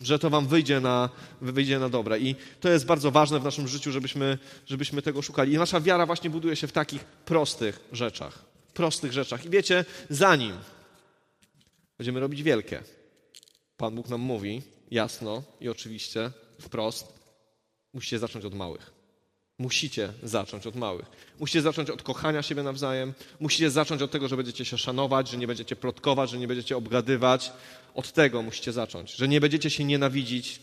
[0.00, 1.08] Że to wam wyjdzie na,
[1.40, 2.18] wyjdzie na dobre.
[2.18, 5.52] I to jest bardzo ważne w naszym życiu, żebyśmy, żebyśmy tego szukali.
[5.52, 9.44] I nasza wiara właśnie buduje się w takich prostych rzeczach prostych rzeczach.
[9.44, 10.52] I wiecie, zanim
[11.98, 12.82] będziemy robić wielkie,
[13.76, 16.30] Pan Bóg nam mówi jasno i oczywiście,
[16.60, 17.12] wprost,
[17.94, 18.90] musicie zacząć od małych.
[19.58, 21.06] Musicie zacząć od małych.
[21.40, 23.14] Musicie zacząć od kochania siebie nawzajem.
[23.40, 26.76] Musicie zacząć od tego, że będziecie się szanować, że nie będziecie plotkować, że nie będziecie
[26.76, 27.52] obgadywać.
[27.94, 30.60] Od tego musicie zacząć, że nie będziecie się nienawidzić,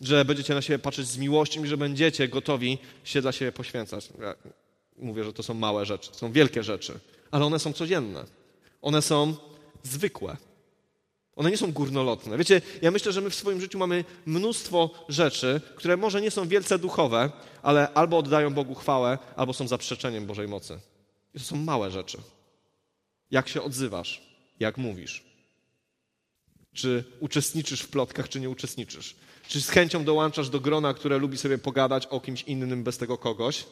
[0.00, 4.08] że będziecie na siebie patrzeć z miłością i że będziecie gotowi się dla siebie poświęcać.
[4.20, 4.34] Ja
[4.98, 8.24] mówię, że to są małe rzeczy, to są wielkie rzeczy ale one są codzienne.
[8.82, 9.36] One są
[9.82, 10.36] zwykłe.
[11.36, 12.38] One nie są górnolotne.
[12.38, 16.48] Wiecie, ja myślę, że my w swoim życiu mamy mnóstwo rzeczy, które może nie są
[16.48, 17.30] wielce duchowe,
[17.62, 20.78] ale albo oddają Bogu chwałę, albo są zaprzeczeniem Bożej mocy.
[21.34, 22.18] I to są małe rzeczy.
[23.30, 24.22] Jak się odzywasz?
[24.60, 25.24] Jak mówisz?
[26.74, 29.16] Czy uczestniczysz w plotkach, czy nie uczestniczysz?
[29.48, 33.18] Czy z chęcią dołączasz do grona, które lubi sobie pogadać o kimś innym bez tego
[33.18, 33.64] kogoś?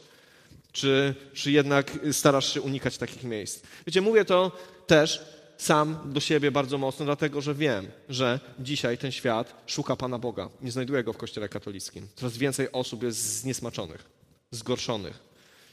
[0.77, 3.63] Czy, czy jednak starasz się unikać takich miejsc?
[3.87, 4.53] Wiecie, mówię to
[4.87, 5.25] też
[5.57, 10.49] sam do siebie bardzo mocno, dlatego że wiem, że dzisiaj ten świat szuka Pana Boga.
[10.63, 12.09] Nie znajduje go w Kościele katolickim.
[12.17, 14.05] Coraz więcej osób jest zniesmaczonych,
[14.51, 15.19] zgorszonych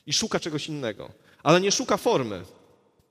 [0.08, 1.10] i szuka czegoś innego.
[1.44, 2.44] Ale nie szuka formy.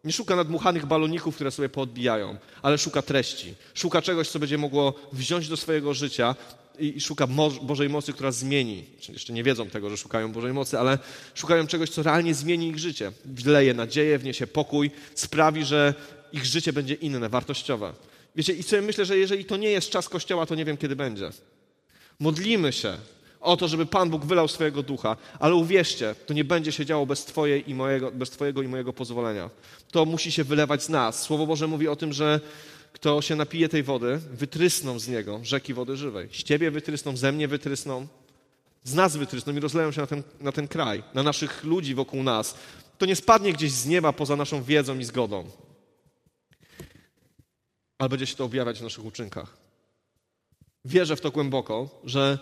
[0.05, 3.55] Nie szuka nadmuchanych baloników, które sobie poodbijają, ale szuka treści.
[3.75, 6.35] Szuka czegoś, co będzie mogło wziąć do swojego życia
[6.83, 7.27] i szuka
[7.63, 8.85] Bożej mocy, która zmieni.
[9.09, 10.99] Jeszcze nie wiedzą tego, że szukają Bożej mocy, ale
[11.35, 13.13] szukają czegoś, co realnie zmieni ich życie.
[13.25, 15.95] Wleje nadzieję, wniesie pokój, sprawi, że
[16.33, 17.93] ich życie będzie inne, wartościowe.
[18.37, 20.97] Wiecie, i sobie myślę, że jeżeli to nie jest czas Kościoła, to nie wiem, kiedy
[20.97, 21.31] będzie.
[22.21, 22.97] Modlimy się
[23.41, 27.07] o to, żeby Pan Bóg wylał swojego ducha, ale uwierzcie, to nie będzie się działo
[27.07, 29.51] bez, twojej i mojego, bez Twojego i mojego pozwolenia.
[29.91, 31.23] To musi się wylewać z nas.
[31.23, 32.41] Słowo Boże mówi o tym, że
[32.93, 36.29] kto się napije tej wody, wytrysną z niego rzeki wody żywej.
[36.33, 38.07] Z ciebie wytrysną, ze mnie wytrysną,
[38.85, 42.23] z nas wytrysną i rozleją się na ten, na ten kraj, na naszych ludzi wokół
[42.23, 42.55] nas.
[42.99, 45.51] To nie spadnie gdzieś z nieba poza naszą wiedzą i zgodą,
[47.99, 49.57] ale będzie się to objawiać w naszych uczynkach.
[50.85, 52.39] Wierzę w to głęboko, że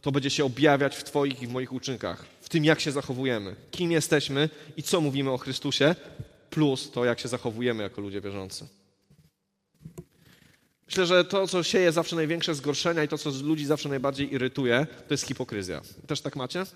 [0.00, 3.56] to będzie się objawiać w Twoich i w moich uczynkach, w tym, jak się zachowujemy,
[3.70, 5.94] kim jesteśmy i co mówimy o Chrystusie,
[6.50, 8.66] plus to, jak się zachowujemy jako ludzie wierzący.
[10.86, 14.86] Myślę, że to, co sieje zawsze największe zgorszenia i to, co ludzi zawsze najbardziej irytuje,
[15.08, 15.80] to jest hipokryzja.
[16.06, 16.66] Też tak macie?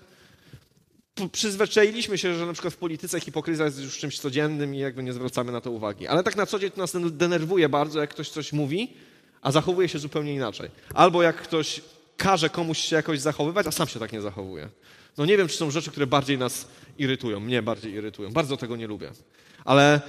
[1.31, 5.13] Przyzwyczailiśmy się, że na przykład w polityce hipokryzja jest już czymś codziennym i jakby nie
[5.13, 6.07] zwracamy na to uwagi.
[6.07, 8.93] Ale tak na co dzień to nas denerwuje bardzo, jak ktoś coś mówi,
[9.41, 10.69] a zachowuje się zupełnie inaczej.
[10.93, 11.81] Albo jak ktoś
[12.17, 14.69] każe komuś się jakoś zachowywać, a sam się tak nie zachowuje.
[15.17, 18.31] No nie wiem, czy są rzeczy, które bardziej nas irytują, mnie bardziej irytują.
[18.31, 19.11] Bardzo tego nie lubię.
[19.65, 20.01] Ale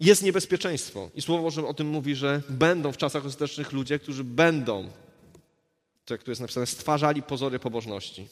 [0.00, 1.10] jest niebezpieczeństwo.
[1.14, 4.90] I Słowo Boże o tym mówi, że będą w czasach ostatecznych ludzie, którzy będą,
[6.04, 8.28] to jak tu jest napisane, stwarzali pozory pobożności.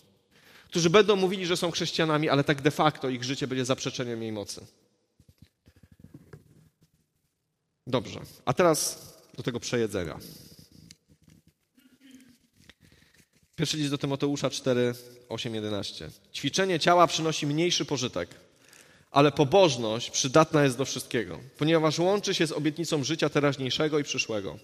[0.69, 4.33] Którzy będą mówili, że są chrześcijanami, ale tak de facto ich życie będzie zaprzeczeniem jej
[4.33, 4.67] mocy.
[7.87, 10.19] Dobrze, a teraz do tego przejedzenia.
[13.57, 14.95] Pierwszy list do Tymoteusza 4,
[15.29, 16.11] 8, 11.
[16.35, 18.29] Ćwiczenie ciała przynosi mniejszy pożytek,
[19.13, 24.59] ale pobożność przydatna jest do wszystkiego, ponieważ łączy się z obietnicą życia teraźniejszego i przyszłego.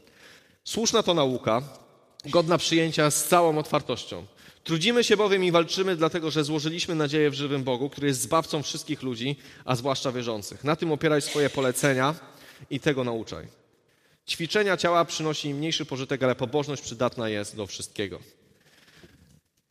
[0.65, 1.63] Słuszna to nauka,
[2.25, 4.27] godna przyjęcia z całą otwartością.
[4.65, 8.63] Trudzimy się bowiem i walczymy, dlatego że złożyliśmy nadzieję w żywym Bogu, który jest zbawcą
[8.63, 10.65] wszystkich ludzi, a zwłaszcza wierzących.
[10.65, 12.15] Na tym opieraj swoje polecenia
[12.71, 13.47] i tego nauczaj.
[14.29, 18.19] Ćwiczenia ciała przynosi mniejszy pożytek, ale pobożność przydatna jest do wszystkiego.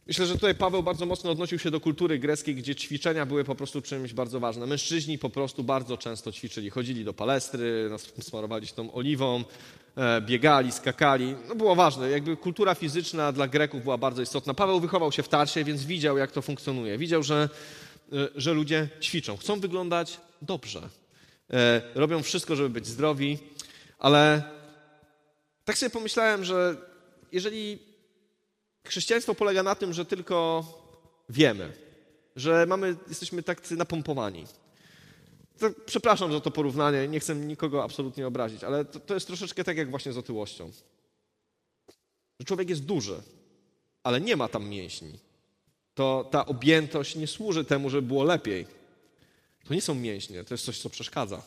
[0.08, 3.56] Myślę, że tutaj Paweł bardzo mocno odnosił się do kultury greckiej, gdzie ćwiczenia były po
[3.56, 4.70] prostu czymś bardzo ważnym.
[4.70, 6.70] Mężczyźni po prostu bardzo często ćwiczyli.
[6.70, 7.90] Chodzili do palestry,
[8.22, 9.44] smarowali się tą oliwą,
[9.98, 11.36] e, biegali, skakali.
[11.48, 12.10] No było ważne.
[12.10, 14.54] Jakby kultura fizyczna dla Greków była bardzo istotna.
[14.54, 16.98] Paweł wychował się w Tarsie, więc widział, jak to funkcjonuje.
[16.98, 17.50] Widział, że,
[18.14, 19.38] e, że ludzie ćwiczą.
[19.38, 20.90] Chcą wyglądać dobrze.
[21.54, 23.38] E, robią wszystko, żeby być zdrowi,
[24.00, 24.44] ale
[25.66, 26.76] tak sobie pomyślałem, że
[27.32, 27.87] jeżeli
[28.88, 30.64] Chrześcijaństwo polega na tym, że tylko
[31.30, 31.74] wiemy,
[32.36, 34.46] że mamy, jesteśmy tak napompowani.
[35.60, 39.64] To, przepraszam za to porównanie, nie chcę nikogo absolutnie obrazić, ale to, to jest troszeczkę
[39.64, 40.72] tak jak właśnie z otyłością.
[42.40, 43.22] Że człowiek jest duży,
[44.04, 45.20] ale nie ma tam mięśni.
[45.94, 48.68] To ta objętość nie służy temu, żeby było lepiej.
[49.68, 51.42] To nie są mięśnie, to jest coś, co przeszkadza.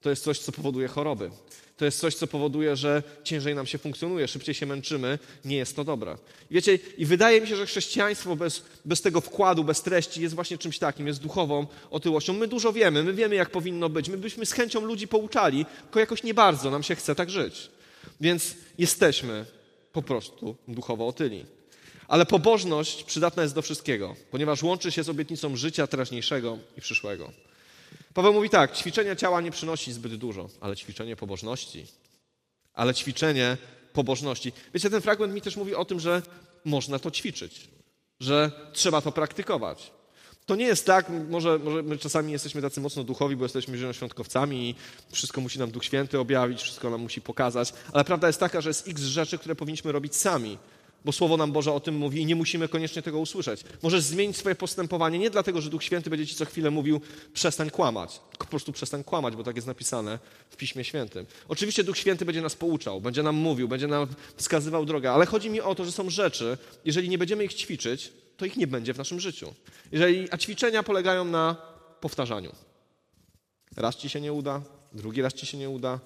[0.00, 1.30] To jest coś, co powoduje choroby.
[1.76, 5.18] To jest coś, co powoduje, że ciężej nam się funkcjonuje, szybciej się męczymy.
[5.44, 6.16] Nie jest to dobre.
[6.50, 10.58] Wiecie, i wydaje mi się, że chrześcijaństwo bez, bez tego wkładu, bez treści jest właśnie
[10.58, 12.32] czymś takim, jest duchową otyłością.
[12.32, 14.08] My dużo wiemy, my wiemy, jak powinno być.
[14.08, 17.70] My byśmy z chęcią ludzi pouczali, tylko jakoś nie bardzo nam się chce tak żyć.
[18.20, 19.44] Więc jesteśmy
[19.92, 21.46] po prostu duchowo otyli.
[22.08, 27.32] Ale pobożność przydatna jest do wszystkiego, ponieważ łączy się z obietnicą życia teraźniejszego i przyszłego.
[28.14, 31.86] Paweł mówi tak: ćwiczenia ciała nie przynosi zbyt dużo, ale ćwiczenie pobożności.
[32.74, 33.56] Ale ćwiczenie
[33.92, 34.52] pobożności.
[34.74, 36.22] Wiecie, ten fragment mi też mówi o tym, że
[36.64, 37.68] można to ćwiczyć,
[38.20, 39.92] że trzeba to praktykować.
[40.46, 44.70] To nie jest tak, może, może my czasami jesteśmy tacy mocno duchowi, bo jesteśmy zielonoświątkowcami
[44.70, 44.74] i
[45.12, 48.70] wszystko musi nam Duch Święty objawić, wszystko nam musi pokazać, ale prawda jest taka, że
[48.70, 50.58] jest x rzeczy, które powinniśmy robić sami
[51.04, 53.64] bo Słowo nam Boże o tym mówi i nie musimy koniecznie tego usłyszeć.
[53.82, 57.00] Możesz zmienić swoje postępowanie nie dlatego, że Duch Święty będzie ci co chwilę mówił
[57.32, 60.18] przestań kłamać, po prostu przestań kłamać, bo tak jest napisane
[60.50, 61.26] w Piśmie Świętym.
[61.48, 65.50] Oczywiście Duch Święty będzie nas pouczał, będzie nam mówił, będzie nam wskazywał drogę, ale chodzi
[65.50, 68.94] mi o to, że są rzeczy, jeżeli nie będziemy ich ćwiczyć, to ich nie będzie
[68.94, 69.54] w naszym życiu.
[69.92, 71.56] Jeżeli, a ćwiczenia polegają na
[72.00, 72.52] powtarzaniu.
[73.76, 76.00] Raz ci się nie uda, drugi raz ci się nie uda,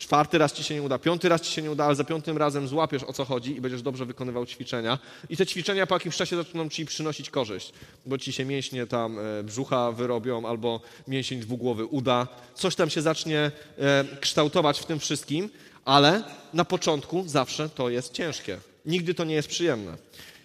[0.00, 2.38] Czwarty raz ci się nie uda, piąty raz ci się nie uda, ale za piątym
[2.38, 4.98] razem złapiesz o co chodzi i będziesz dobrze wykonywał ćwiczenia.
[5.30, 7.72] I te ćwiczenia po jakimś czasie zaczną ci przynosić korzyść,
[8.06, 12.28] bo ci się mięśnie tam e, brzucha wyrobią albo mięsień dwugłowy uda.
[12.54, 15.50] Coś tam się zacznie e, kształtować w tym wszystkim,
[15.84, 16.22] ale
[16.54, 18.58] na początku zawsze to jest ciężkie.
[18.86, 19.96] Nigdy to nie jest przyjemne.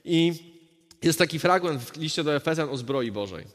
[0.05, 0.33] I
[1.01, 3.45] jest taki fragment w liście do Efezjan o zbroi Bożej.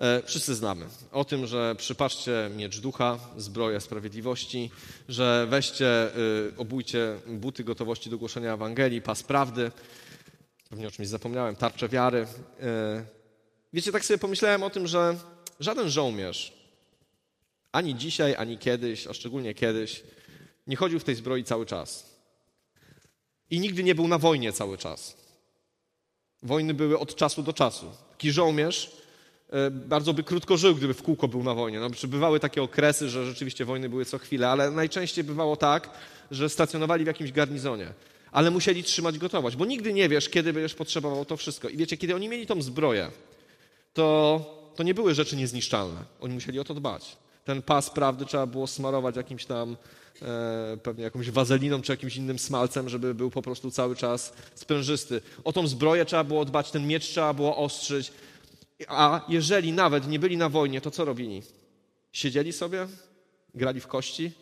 [0.00, 4.70] E, wszyscy znamy o tym, że przypatrzcie miecz ducha, zbroję sprawiedliwości,
[5.08, 9.70] że weźcie, y, obójcie buty gotowości do głoszenia Ewangelii, pas prawdy,
[10.70, 12.26] pewnie o czymś zapomniałem, tarczę wiary.
[12.60, 13.04] E,
[13.72, 15.16] wiecie, tak sobie pomyślałem o tym, że
[15.60, 16.52] żaden żołnierz,
[17.72, 20.02] ani dzisiaj, ani kiedyś, a szczególnie kiedyś,
[20.66, 22.16] nie chodził w tej zbroi cały czas.
[23.50, 25.16] I nigdy nie był na wojnie cały czas.
[26.42, 27.92] Wojny były od czasu do czasu.
[28.10, 29.00] Taki żołnierz
[29.70, 31.80] bardzo by krótko żył, gdyby w kółko był na wojnie.
[31.80, 35.90] No, bywały takie okresy, że rzeczywiście wojny były co chwilę, ale najczęściej bywało tak,
[36.30, 37.92] że stacjonowali w jakimś garnizonie.
[38.32, 41.68] Ale musieli trzymać gotowość, bo nigdy nie wiesz, kiedy będziesz potrzebował to wszystko.
[41.68, 43.10] I wiecie, kiedy oni mieli tą zbroję,
[43.94, 44.40] to,
[44.76, 46.04] to nie były rzeczy niezniszczalne.
[46.20, 47.16] Oni musieli o to dbać.
[47.44, 49.76] Ten pas prawdy trzeba było smarować jakimś tam
[50.22, 55.20] e, pewnie jakąś wazeliną czy jakimś innym smalcem, żeby był po prostu cały czas sprężysty.
[55.44, 58.12] O tą zbroję trzeba było dbać, ten miecz trzeba było ostrzyć.
[58.88, 61.42] A jeżeli nawet nie byli na wojnie, to co robili?
[62.12, 62.86] Siedzieli sobie,
[63.54, 64.32] grali w kości?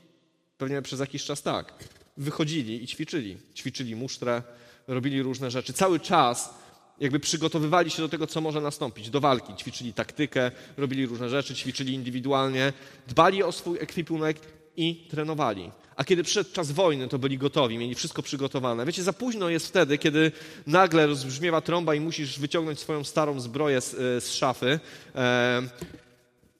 [0.58, 1.84] Pewnie przez jakiś czas tak.
[2.16, 3.36] Wychodzili i ćwiczyli.
[3.54, 4.42] Ćwiczyli musztrę,
[4.86, 5.72] robili różne rzeczy.
[5.72, 6.54] Cały czas
[7.00, 9.54] jakby przygotowywali się do tego, co może nastąpić, do walki.
[9.56, 12.72] Ćwiczyli taktykę, robili różne rzeczy, ćwiczyli indywidualnie,
[13.08, 14.36] dbali o swój ekwipunek
[14.76, 15.70] i trenowali.
[15.98, 18.86] A kiedy przyszedł czas wojny, to byli gotowi, mieli wszystko przygotowane.
[18.86, 20.32] Wiecie, za późno jest wtedy, kiedy
[20.66, 24.80] nagle rozbrzmiewa trąba i musisz wyciągnąć swoją starą zbroję z, e, z szafy.
[25.14, 25.62] E,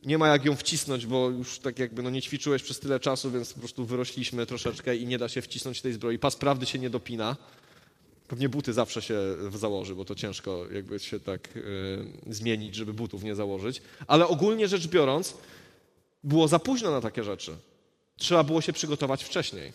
[0.04, 3.30] nie ma jak ją wcisnąć, bo już tak jakby no nie ćwiczyłeś przez tyle czasu,
[3.30, 6.18] więc po prostu wyrośliśmy troszeczkę i nie da się wcisnąć tej zbroi.
[6.18, 7.36] Pas prawdy się nie dopina.
[8.28, 9.20] Pewnie buty zawsze się
[9.54, 11.62] założy, bo to ciężko jakby się tak y,
[12.26, 13.82] zmienić, żeby butów nie założyć.
[14.06, 15.34] Ale ogólnie rzecz biorąc,
[16.24, 17.56] było za późno na takie rzeczy.
[18.18, 19.72] Trzeba było się przygotować wcześniej.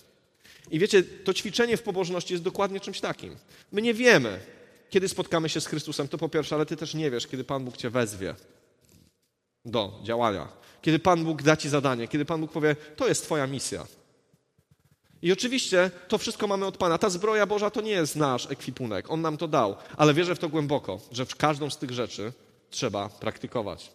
[0.72, 3.36] I wiecie, to ćwiczenie w pobożności jest dokładnie czymś takim.
[3.72, 4.40] My nie wiemy,
[4.90, 7.66] kiedy spotkamy się z Chrystusem, to po pierwsze, ale ty też nie wiesz, kiedy Pan
[7.66, 8.36] Bóg cię wezwie
[9.66, 10.48] do działania.
[10.82, 13.86] Kiedy Pan Bóg da ci zadanie, kiedy Pan Bóg powie, to jest twoja misja.
[15.22, 16.98] I oczywiście to wszystko mamy od Pana.
[16.98, 19.12] Ta zbroja Boża to nie jest nasz ekwipunek.
[19.12, 22.34] On nam to dał, ale wierzę w to głęboko, że w każdą z tych rzeczy
[22.70, 23.92] trzeba praktykować.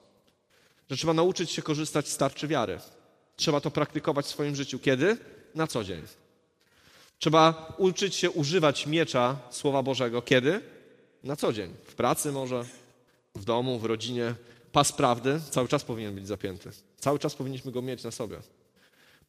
[0.90, 2.80] Że trzeba nauczyć się korzystać z tarczy wiary.
[3.38, 4.78] Trzeba to praktykować w swoim życiu.
[4.78, 5.16] Kiedy?
[5.54, 6.02] Na co dzień.
[7.18, 10.22] Trzeba uczyć się używać miecza Słowa Bożego.
[10.22, 10.60] Kiedy?
[11.24, 11.74] Na co dzień.
[11.84, 12.64] W pracy może,
[13.34, 14.34] w domu, w rodzinie.
[14.72, 16.70] Pas prawdy cały czas powinien być zapięty.
[16.98, 18.36] Cały czas powinniśmy go mieć na sobie.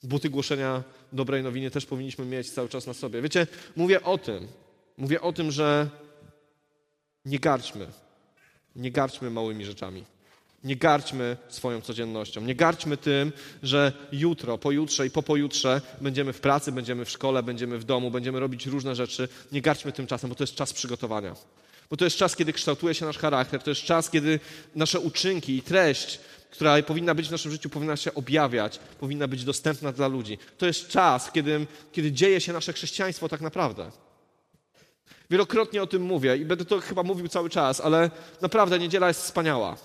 [0.03, 3.21] Buty głoszenia dobrej nowiny też powinniśmy mieć cały czas na sobie.
[3.21, 4.47] Wiecie, mówię o tym,
[4.97, 5.89] mówię o tym, że
[7.25, 7.87] nie garćmy,
[8.75, 10.03] nie garćmy małymi rzeczami.
[10.63, 12.41] Nie garćmy swoją codziennością.
[12.41, 13.31] Nie garćmy tym,
[13.63, 18.11] że jutro, pojutrze i po pojutrze będziemy w pracy, będziemy w szkole, będziemy w domu,
[18.11, 19.27] będziemy robić różne rzeczy.
[19.51, 21.35] Nie garćmy tym czasem, bo to jest czas przygotowania.
[21.89, 24.39] Bo to jest czas, kiedy kształtuje się nasz charakter, to jest czas, kiedy
[24.75, 26.19] nasze uczynki i treść,
[26.51, 30.37] która powinna być w naszym życiu, powinna się objawiać, powinna być dostępna dla ludzi.
[30.57, 33.91] To jest czas, kiedy, kiedy dzieje się nasze chrześcijaństwo tak naprawdę.
[35.29, 39.23] Wielokrotnie o tym mówię i będę to chyba mówił cały czas, ale naprawdę niedziela jest
[39.23, 39.77] wspaniała.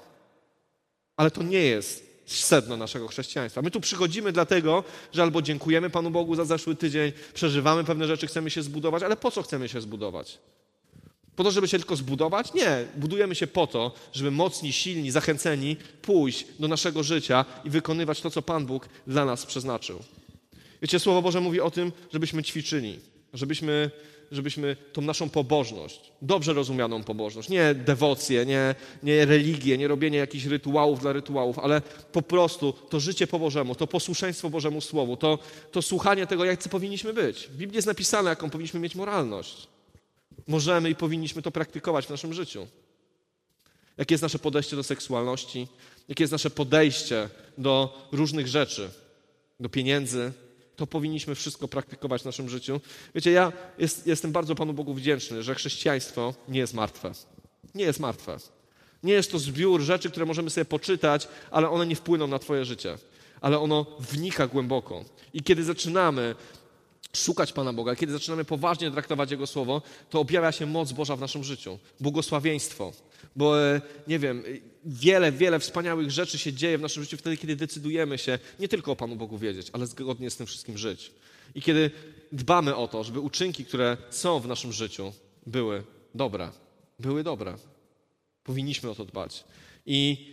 [1.16, 3.62] Ale to nie jest sedno naszego chrześcijaństwa.
[3.62, 8.26] My tu przychodzimy dlatego, że albo dziękujemy Panu Bogu za zeszły tydzień, przeżywamy pewne rzeczy,
[8.26, 10.38] chcemy się zbudować, ale po co chcemy się zbudować?
[11.36, 12.54] Po to, żeby się tylko zbudować?
[12.54, 12.86] Nie.
[12.96, 18.30] Budujemy się po to, żeby mocni, silni, zachęceni pójść do naszego życia i wykonywać to,
[18.30, 19.98] co Pan Bóg dla nas przeznaczył.
[20.82, 23.00] Wiecie, Słowo Boże mówi o tym, żebyśmy ćwiczyli,
[23.32, 23.90] żebyśmy,
[24.34, 30.44] żebyśmy tą naszą pobożność, dobrze rozumianą pobożność, nie dewocję, nie, nie religię, nie robienie jakichś
[30.44, 35.38] rytuałów dla rytuałów, ale po prostu to życie po Bożemu, to posłuszeństwo Bożemu Słowu, to,
[35.72, 37.46] to słuchanie tego, jak powinniśmy być.
[37.46, 39.68] W Biblii jest napisane, jaką powinniśmy mieć moralność.
[40.46, 42.66] Możemy i powinniśmy to praktykować w naszym życiu.
[43.98, 45.68] Jakie jest nasze podejście do seksualności?
[46.08, 48.90] Jakie jest nasze podejście do różnych rzeczy,
[49.60, 50.32] do pieniędzy?
[50.76, 52.80] To powinniśmy wszystko praktykować w naszym życiu.
[53.14, 57.12] Wiecie, ja jest, jestem bardzo Panu Bogu wdzięczny, że chrześcijaństwo nie jest martwe.
[57.74, 58.36] Nie jest martwe.
[59.02, 62.64] Nie jest to zbiór rzeczy, które możemy sobie poczytać, ale one nie wpłyną na Twoje
[62.64, 62.98] życie.
[63.40, 65.04] Ale ono wnika głęboko.
[65.34, 66.34] I kiedy zaczynamy
[67.14, 71.20] szukać Pana Boga, kiedy zaczynamy poważnie traktować Jego Słowo, to objawia się moc Boża w
[71.20, 72.92] naszym życiu, błogosławieństwo.
[73.36, 74.42] Bo, e, nie wiem,
[74.84, 78.92] wiele, wiele wspaniałych rzeczy się dzieje w naszym życiu wtedy, kiedy decydujemy się nie tylko
[78.92, 81.12] o Panu Bogu wiedzieć, ale zgodnie z tym wszystkim żyć.
[81.54, 81.90] I kiedy
[82.32, 85.12] dbamy o to, żeby uczynki, które są w naszym życiu,
[85.46, 85.82] były
[86.14, 86.50] dobre.
[86.98, 87.54] Były dobre.
[88.44, 89.44] Powinniśmy o to dbać.
[89.86, 90.30] I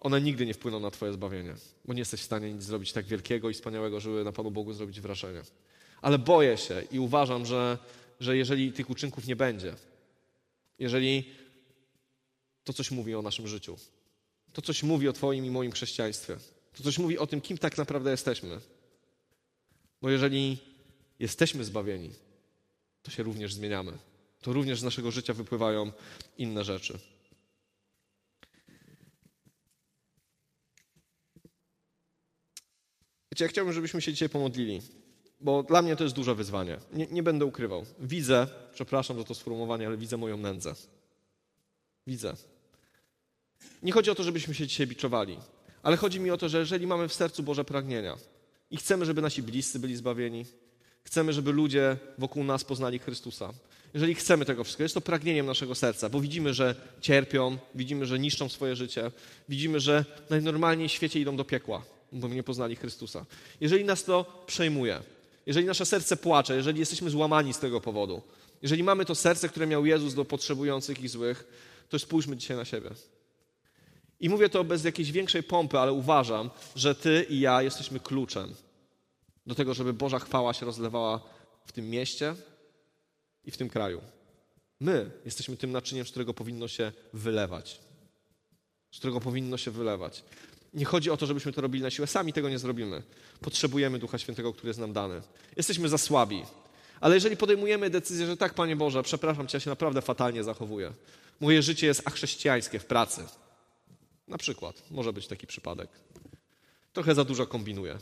[0.00, 3.06] one nigdy nie wpłyną na Twoje zbawienie, bo nie jesteś w stanie nic zrobić tak
[3.06, 5.42] wielkiego i wspaniałego, żeby na Panu Bogu zrobić wrażenie.
[6.02, 7.78] Ale boję się i uważam, że,
[8.20, 9.74] że jeżeli tych uczynków nie będzie,
[10.78, 11.30] jeżeli
[12.64, 13.76] to coś mówi o naszym życiu,
[14.52, 16.36] to coś mówi o Twoim i moim chrześcijaństwie,
[16.76, 18.60] to coś mówi o tym, kim tak naprawdę jesteśmy.
[20.02, 20.58] Bo jeżeli
[21.18, 22.10] jesteśmy zbawieni,
[23.02, 23.98] to się również zmieniamy.
[24.40, 25.92] To również z naszego życia wypływają
[26.38, 26.98] inne rzeczy.
[33.32, 34.82] Wiecie, ja chciałbym, żebyśmy się dzisiaj pomodlili
[35.40, 36.78] bo dla mnie to jest duże wyzwanie.
[36.92, 37.84] Nie, nie, będę ukrywał.
[38.00, 40.74] Widzę, przepraszam za to sformułowanie, ale widzę moją nędzę.
[42.06, 42.34] Widzę.
[43.82, 45.38] Nie chodzi o to, żebyśmy się dzisiaj biczowali,
[45.82, 48.16] ale chodzi mi o to, że jeżeli mamy w sercu Boże pragnienia
[48.70, 50.46] i chcemy, żeby nasi bliscy byli zbawieni,
[51.04, 53.52] chcemy, żeby ludzie wokół nas poznali Chrystusa,
[53.94, 58.18] jeżeli chcemy tego wszystkiego, jest to pragnieniem naszego serca, bo widzimy, że cierpią, widzimy, że
[58.18, 59.10] niszczą swoje życie,
[59.48, 63.26] widzimy, że najnormalniej w świecie idą do piekła, bo nie poznali Chrystusa.
[63.60, 65.02] Jeżeli nas to przejmuje,
[65.48, 68.22] jeżeli nasze serce płacze, jeżeli jesteśmy złamani z tego powodu,
[68.62, 71.44] jeżeli mamy to serce, które miał Jezus do potrzebujących i złych,
[71.88, 72.90] to spójrzmy dzisiaj na siebie.
[74.20, 78.54] I mówię to bez jakiejś większej pompy, ale uważam, że ty i ja jesteśmy kluczem
[79.46, 81.20] do tego, żeby Boża chwała się rozlewała
[81.66, 82.34] w tym mieście
[83.44, 84.00] i w tym kraju.
[84.80, 87.80] My jesteśmy tym naczyniem, z którego powinno się wylewać.
[88.92, 90.24] Z którego powinno się wylewać.
[90.74, 92.06] Nie chodzi o to, żebyśmy to robili na siłę.
[92.06, 93.02] Sami tego nie zrobimy.
[93.40, 95.20] Potrzebujemy Ducha Świętego, który jest nam dany.
[95.56, 96.42] Jesteśmy za słabi.
[97.00, 100.92] Ale jeżeli podejmujemy decyzję, że tak, Panie Boże, przepraszam Cię, ja się naprawdę fatalnie zachowuję.
[101.40, 103.24] Moje życie jest achrześcijańskie w pracy.
[104.28, 104.82] Na przykład.
[104.90, 105.90] Może być taki przypadek.
[106.92, 107.98] trochę za dużo kombinuje.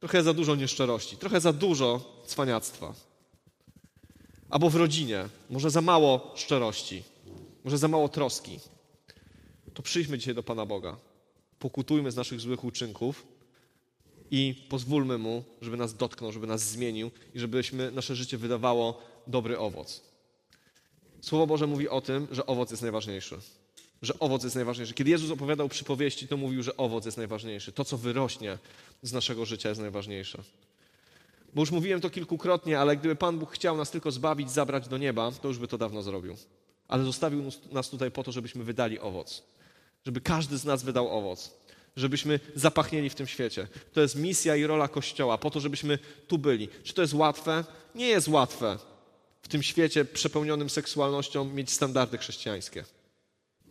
[0.00, 2.94] Trochę za dużo nieszczerości, trochę za dużo cwaniactwa.
[4.50, 7.02] Albo w rodzinie, może za mało szczerości,
[7.64, 8.60] może za mało troski.
[9.74, 10.96] To przyjdźmy dzisiaj do Pana Boga.
[11.62, 13.26] Pokutujmy z naszych złych uczynków
[14.30, 19.58] i pozwólmy Mu, żeby nas dotknął, żeby nas zmienił i żebyśmy nasze życie wydawało dobry
[19.58, 20.02] owoc.
[21.20, 23.38] Słowo Boże mówi o tym, że owoc jest najważniejszy.
[24.02, 24.94] Że owoc jest najważniejszy.
[24.94, 27.72] Kiedy Jezus opowiadał przypowieści, to mówił, że owoc jest najważniejszy.
[27.72, 28.58] To, co wyrośnie
[29.02, 30.42] z naszego życia, jest najważniejsze.
[31.54, 34.98] Bo już mówiłem to kilkukrotnie, ale gdyby Pan Bóg chciał nas tylko zbawić, zabrać do
[34.98, 36.36] nieba, to już by to dawno zrobił.
[36.88, 37.42] Ale zostawił
[37.72, 39.42] nas tutaj po to, żebyśmy wydali owoc.
[40.06, 41.50] Żeby każdy z nas wydał owoc.
[41.96, 43.68] Żebyśmy zapachnieli w tym świecie.
[43.92, 45.98] To jest misja i rola Kościoła, po to, żebyśmy
[46.28, 46.68] tu byli.
[46.84, 47.64] Czy to jest łatwe?
[47.94, 48.78] Nie jest łatwe
[49.42, 52.84] w tym świecie przepełnionym seksualnością mieć standardy chrześcijańskie.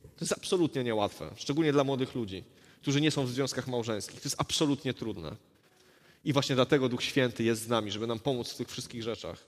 [0.01, 2.43] To jest absolutnie niełatwe, szczególnie dla młodych ludzi,
[2.81, 4.21] którzy nie są w związkach małżeńskich.
[4.21, 5.35] To jest absolutnie trudne.
[6.25, 9.43] I właśnie dlatego Duch Święty jest z nami, żeby nam pomóc w tych wszystkich rzeczach.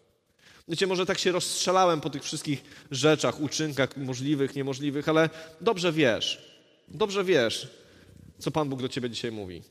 [0.68, 5.30] Wiecie, może tak się rozstrzelałem po tych wszystkich rzeczach, uczynkach możliwych, niemożliwych, ale
[5.62, 6.53] dobrze wiesz,
[6.94, 7.68] dobrze wiesz,
[8.40, 9.62] co Pan Bóg do ciebie dzisiaj mówi.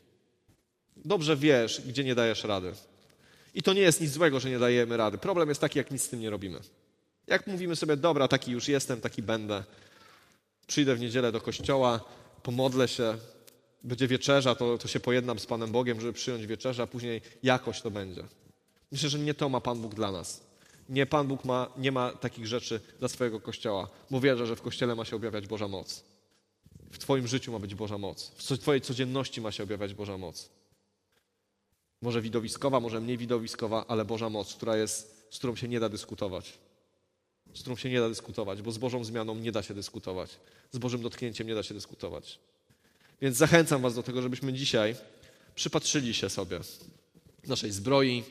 [0.96, 2.72] Dobrze wiesz, gdzie nie dajesz rady.
[3.54, 5.18] I to nie jest nic złego, że nie dajemy rady.
[5.18, 6.60] Problem jest taki, jak nic z tym nie robimy.
[7.26, 9.64] Jak mówimy sobie, dobra, taki już jestem, taki będę.
[10.66, 12.00] Przyjdę w niedzielę do kościoła,
[12.42, 13.18] pomodlę się,
[13.84, 17.80] będzie wieczerza, to, to się pojednam z Panem Bogiem, żeby przyjąć wieczerza, a później jakoś
[17.80, 18.24] to będzie.
[18.92, 20.40] Myślę, że nie to ma Pan Bóg dla nas.
[20.88, 24.62] Nie, Pan Bóg ma, nie ma takich rzeczy dla swojego kościoła, bo wierzę, że w
[24.62, 26.04] kościele ma się objawiać Boża moc.
[26.92, 28.28] W Twoim życiu ma być Boża moc.
[28.28, 30.48] W Twojej codzienności ma się objawiać Boża moc.
[32.02, 35.88] Może widowiskowa, może mniej widowiskowa, ale Boża moc, która jest, z którą się nie da
[35.88, 36.58] dyskutować.
[37.54, 40.30] Z którą się nie da dyskutować, bo z Bożą zmianą nie da się dyskutować.
[40.70, 42.38] Z Bożym dotknięciem nie da się dyskutować.
[43.20, 44.96] Więc zachęcam Was do tego, żebyśmy dzisiaj
[45.54, 46.60] przypatrzyli się sobie
[47.46, 48.24] naszej zbroi,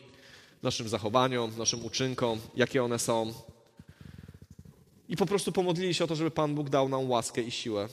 [0.63, 3.33] naszym zachowaniom, naszym uczynkom, jakie one są.
[5.09, 7.89] I po prostu pomodlili się o to, żeby Pan Bóg dał nam łaskę i siłę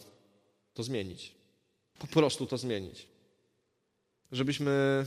[0.79, 1.35] to zmienić.
[1.99, 3.07] Po prostu to zmienić.
[4.33, 5.07] Żebyśmy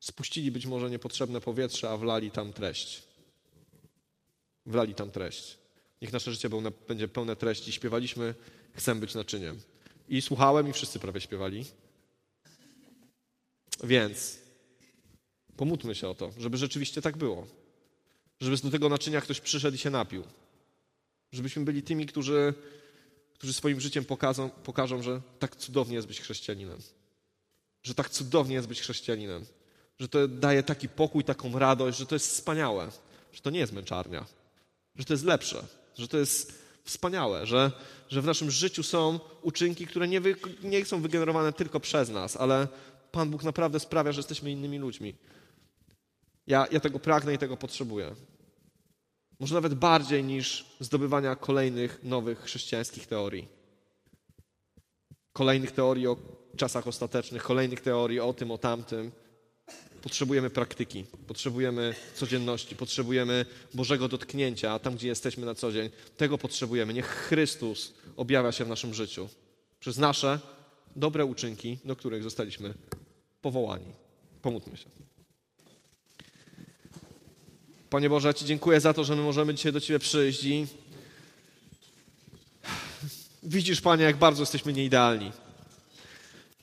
[0.00, 3.02] spuścili być może niepotrzebne powietrze, a wlali tam treść.
[4.66, 5.58] Wlali tam treść.
[6.02, 6.50] Niech nasze życie
[6.88, 7.72] będzie pełne treści.
[7.72, 8.34] Śpiewaliśmy,
[8.72, 9.60] chcę być naczyniem.
[10.08, 11.64] I słuchałem i wszyscy prawie śpiewali.
[13.84, 14.38] Więc
[15.56, 17.46] pomódlmy się o to, żeby rzeczywiście tak było.
[18.40, 20.24] Żeby do tego naczynia ktoś przyszedł i się napił.
[21.32, 22.54] Żebyśmy byli tymi, którzy,
[23.38, 26.78] którzy swoim życiem pokażą, pokażą, że tak cudownie jest być chrześcijaninem.
[27.82, 29.44] Że tak cudownie jest być chrześcijaninem.
[29.98, 32.90] Że to daje taki pokój, taką radość, że to jest wspaniałe.
[33.32, 34.26] Że to nie jest męczarnia.
[34.96, 35.64] Że to jest lepsze.
[35.98, 37.72] Że to jest wspaniałe, że,
[38.08, 42.36] że w naszym życiu są uczynki, które nie, wy, nie są wygenerowane tylko przez nas,
[42.36, 42.68] ale
[43.12, 45.14] Pan Bóg naprawdę sprawia, że jesteśmy innymi ludźmi.
[46.46, 48.14] Ja, ja tego pragnę i tego potrzebuję.
[49.40, 53.48] Może nawet bardziej niż zdobywania kolejnych nowych chrześcijańskich teorii.
[55.32, 56.16] Kolejnych teorii o
[56.56, 59.12] czasach ostatecznych, kolejnych teorii o tym, o tamtym.
[60.02, 65.90] Potrzebujemy praktyki, potrzebujemy codzienności, potrzebujemy Bożego dotknięcia tam, gdzie jesteśmy na co dzień.
[66.16, 66.94] Tego potrzebujemy.
[66.94, 69.28] Niech Chrystus objawia się w naszym życiu
[69.80, 70.40] przez nasze
[70.96, 72.74] dobre uczynki, do których zostaliśmy
[73.42, 73.92] powołani.
[74.42, 74.90] Pomódlmy się.
[77.90, 80.66] Panie Boże, Ci dziękuję za to, że my możemy dzisiaj do Ciebie przyjść i
[83.42, 85.32] widzisz, Panie, jak bardzo jesteśmy nieidealni.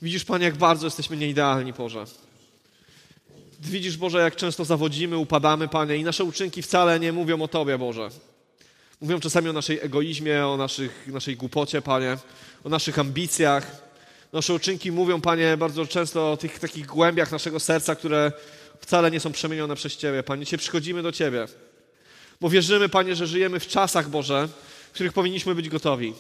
[0.01, 2.05] Widzisz, Panie, jak bardzo jesteśmy nieidealni, Boże.
[3.59, 7.78] Widzisz, Boże, jak często zawodzimy, upadamy, Panie, i nasze uczynki wcale nie mówią o Tobie,
[7.78, 8.09] Boże.
[9.01, 12.17] Mówią czasami o naszej egoizmie, o naszych, naszej głupocie, Panie,
[12.63, 13.84] o naszych ambicjach.
[14.34, 18.32] Nasze uczynki mówią, Panie, bardzo często o tych takich głębiach naszego serca, które
[18.84, 20.23] wcale nie są przemienione przez Ciebie.
[20.23, 21.45] Panie, dzisiaj przychodzimy do Ciebie,
[22.41, 24.47] bo wierzymy, Panie, że żyjemy w czasach, Boże,
[24.89, 26.13] w których powinniśmy być gotowi.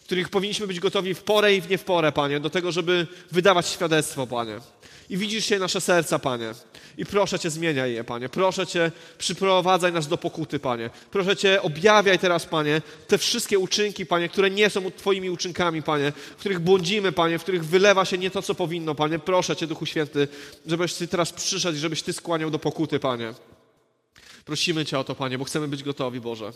[0.00, 2.72] W których powinniśmy być gotowi w porę i w nie w porę, Panie, do tego,
[2.72, 4.60] żeby wydawać świadectwo, Panie.
[5.10, 6.54] I widzisz się nasze serca, Panie.
[6.98, 8.28] I proszę Cię, zmieniaj je, Panie.
[8.28, 10.90] Proszę Cię, przyprowadzaj nas do pokuty, Panie.
[11.10, 16.12] Proszę Cię, objawiaj teraz, Panie, te wszystkie uczynki, Panie, które nie są Twoimi uczynkami, Panie,
[16.36, 19.18] w których błądzimy, Panie, w których wylewa się nie to, co powinno, Panie.
[19.18, 20.28] Proszę Cię, Duchu Święty,
[20.66, 23.34] żebyś Ty teraz przyszedł i żebyś Ty skłaniał do pokuty, Panie.
[24.48, 26.52] Prosimy Cię o to, Panie, bo chcemy być gotowi, Boże.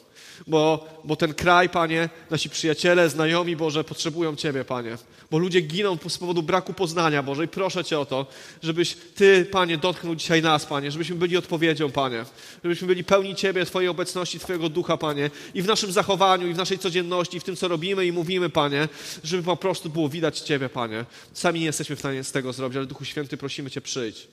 [0.46, 4.98] Bo, bo ten kraj, Panie, nasi przyjaciele, znajomi, Boże, potrzebują Ciebie, Panie.
[5.30, 7.44] Bo ludzie giną z powodu braku poznania, Boże.
[7.44, 8.26] I proszę Cię o to,
[8.62, 10.90] żebyś Ty, Panie, dotknął dzisiaj nas, Panie.
[10.90, 12.24] Żebyśmy byli odpowiedzią, Panie.
[12.64, 15.30] Żebyśmy byli pełni Ciebie, Twojej obecności, Twojego ducha, Panie.
[15.54, 18.50] I w naszym zachowaniu, i w naszej codzienności, i w tym, co robimy i mówimy,
[18.50, 18.88] Panie.
[19.24, 21.04] Żeby po prostu było widać Ciebie, Panie.
[21.32, 24.28] Sami nie jesteśmy w stanie z tego zrobić, ale Duchu Święty, prosimy Cię, przyjdź.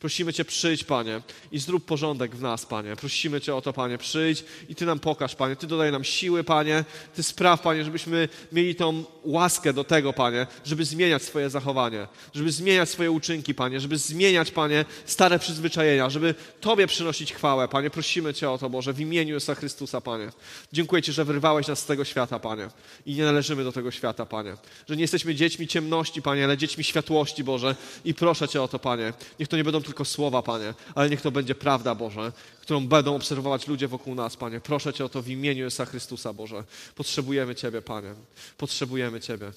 [0.00, 1.20] Prosimy Cię, przyjdź, Panie,
[1.52, 2.96] i zrób porządek w nas, Panie.
[2.96, 5.56] Prosimy Cię o to, Panie, przyjdź i Ty nam pokaż, Panie.
[5.56, 6.84] Ty dodaj nam siły, Panie.
[7.14, 12.52] Ty spraw, Panie, żebyśmy mieli tą łaskę do tego, Panie, żeby zmieniać swoje zachowanie, żeby
[12.52, 17.90] zmieniać swoje uczynki, Panie, żeby zmieniać, Panie, stare przyzwyczajenia, żeby Tobie przynosić chwałę, Panie.
[17.90, 20.28] Prosimy Cię o to, Boże, w imieniu Jezusa Chrystusa, Panie.
[20.72, 22.68] Dziękuję Ci, że wyrwałeś nas z tego świata, Panie.
[23.06, 24.56] I nie należymy do tego świata, Panie.
[24.88, 27.76] Że nie jesteśmy dziećmi ciemności, Panie, ale dziećmi światłości, Boże.
[28.04, 29.12] I proszę Cię o to, Panie.
[29.40, 33.16] Niech to nie będą tylko słowa, Panie, ale niech to będzie prawda, Boże, którą będą
[33.16, 34.60] obserwować ludzie wokół nas, Panie.
[34.60, 36.64] Proszę Cię o to w imieniu Jezusa Chrystusa, Boże.
[36.94, 38.14] Potrzebujemy Ciebie, Panie.
[38.56, 39.52] Potrzebujemy Ciebie.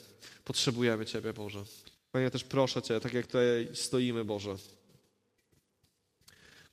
[0.46, 1.64] Potrzebujemy Ciebie, Boże.
[2.12, 4.56] Panie, też proszę Cię, tak jak tutaj stoimy, Boże.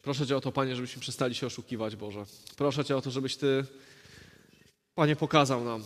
[0.02, 2.24] Proszę Cię o to, Panie, żebyśmy przestali się oszukiwać, Boże.
[2.56, 3.64] Proszę Cię o to, żebyś Ty,
[4.94, 5.84] Panie, pokazał nam,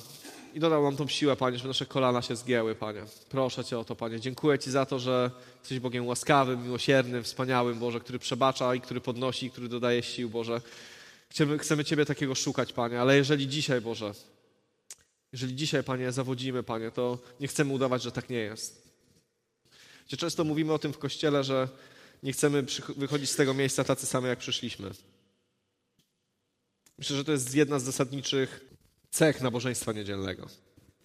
[0.54, 3.02] i dodał nam tą siłę, Panie, żeby nasze kolana się zgięły, Panie.
[3.28, 4.20] Proszę Cię o to, Panie.
[4.20, 5.30] Dziękuję Ci za to, że
[5.60, 10.30] jesteś Bogiem łaskawym, miłosiernym, wspaniałym, Boże, który przebacza i który podnosi, i który dodaje sił,
[10.30, 10.60] Boże.
[11.28, 14.12] Chcemy, chcemy Ciebie takiego szukać, Panie, ale jeżeli dzisiaj, Boże,
[15.32, 18.82] jeżeli dzisiaj, Panie, zawodzimy, Panie, to nie chcemy udawać, że tak nie jest.
[20.06, 21.68] Gdzie często mówimy o tym w Kościele, że
[22.22, 22.64] nie chcemy
[22.96, 24.90] wychodzić z tego miejsca tacy sami, jak przyszliśmy.
[26.98, 28.71] Myślę, że to jest jedna z zasadniczych
[29.12, 30.46] cech nabożeństwa niedzielnego.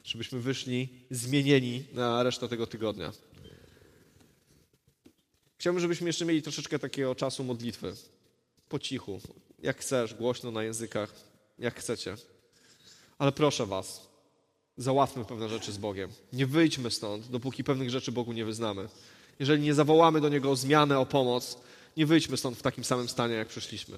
[0.04, 3.12] Żebyśmy wyszli zmienieni na resztę tego tygodnia.
[5.58, 7.94] Chciałbym, żebyśmy jeszcze mieli troszeczkę takiego czasu modlitwy.
[8.70, 9.20] Po cichu.
[9.64, 11.14] Jak chcesz, głośno na językach,
[11.60, 12.16] jak chcecie.
[13.18, 14.08] Ale proszę Was,
[14.78, 16.10] załatwmy pewne rzeczy z Bogiem.
[16.34, 18.90] Nie wyjdźmy stąd, dopóki pewnych rzeczy Bogu nie wyznamy.
[19.40, 21.58] Jeżeli nie zawołamy do Niego o zmianę, o pomoc,
[21.98, 23.98] nie wyjdźmy stąd w takim samym stanie, jak przyszliśmy.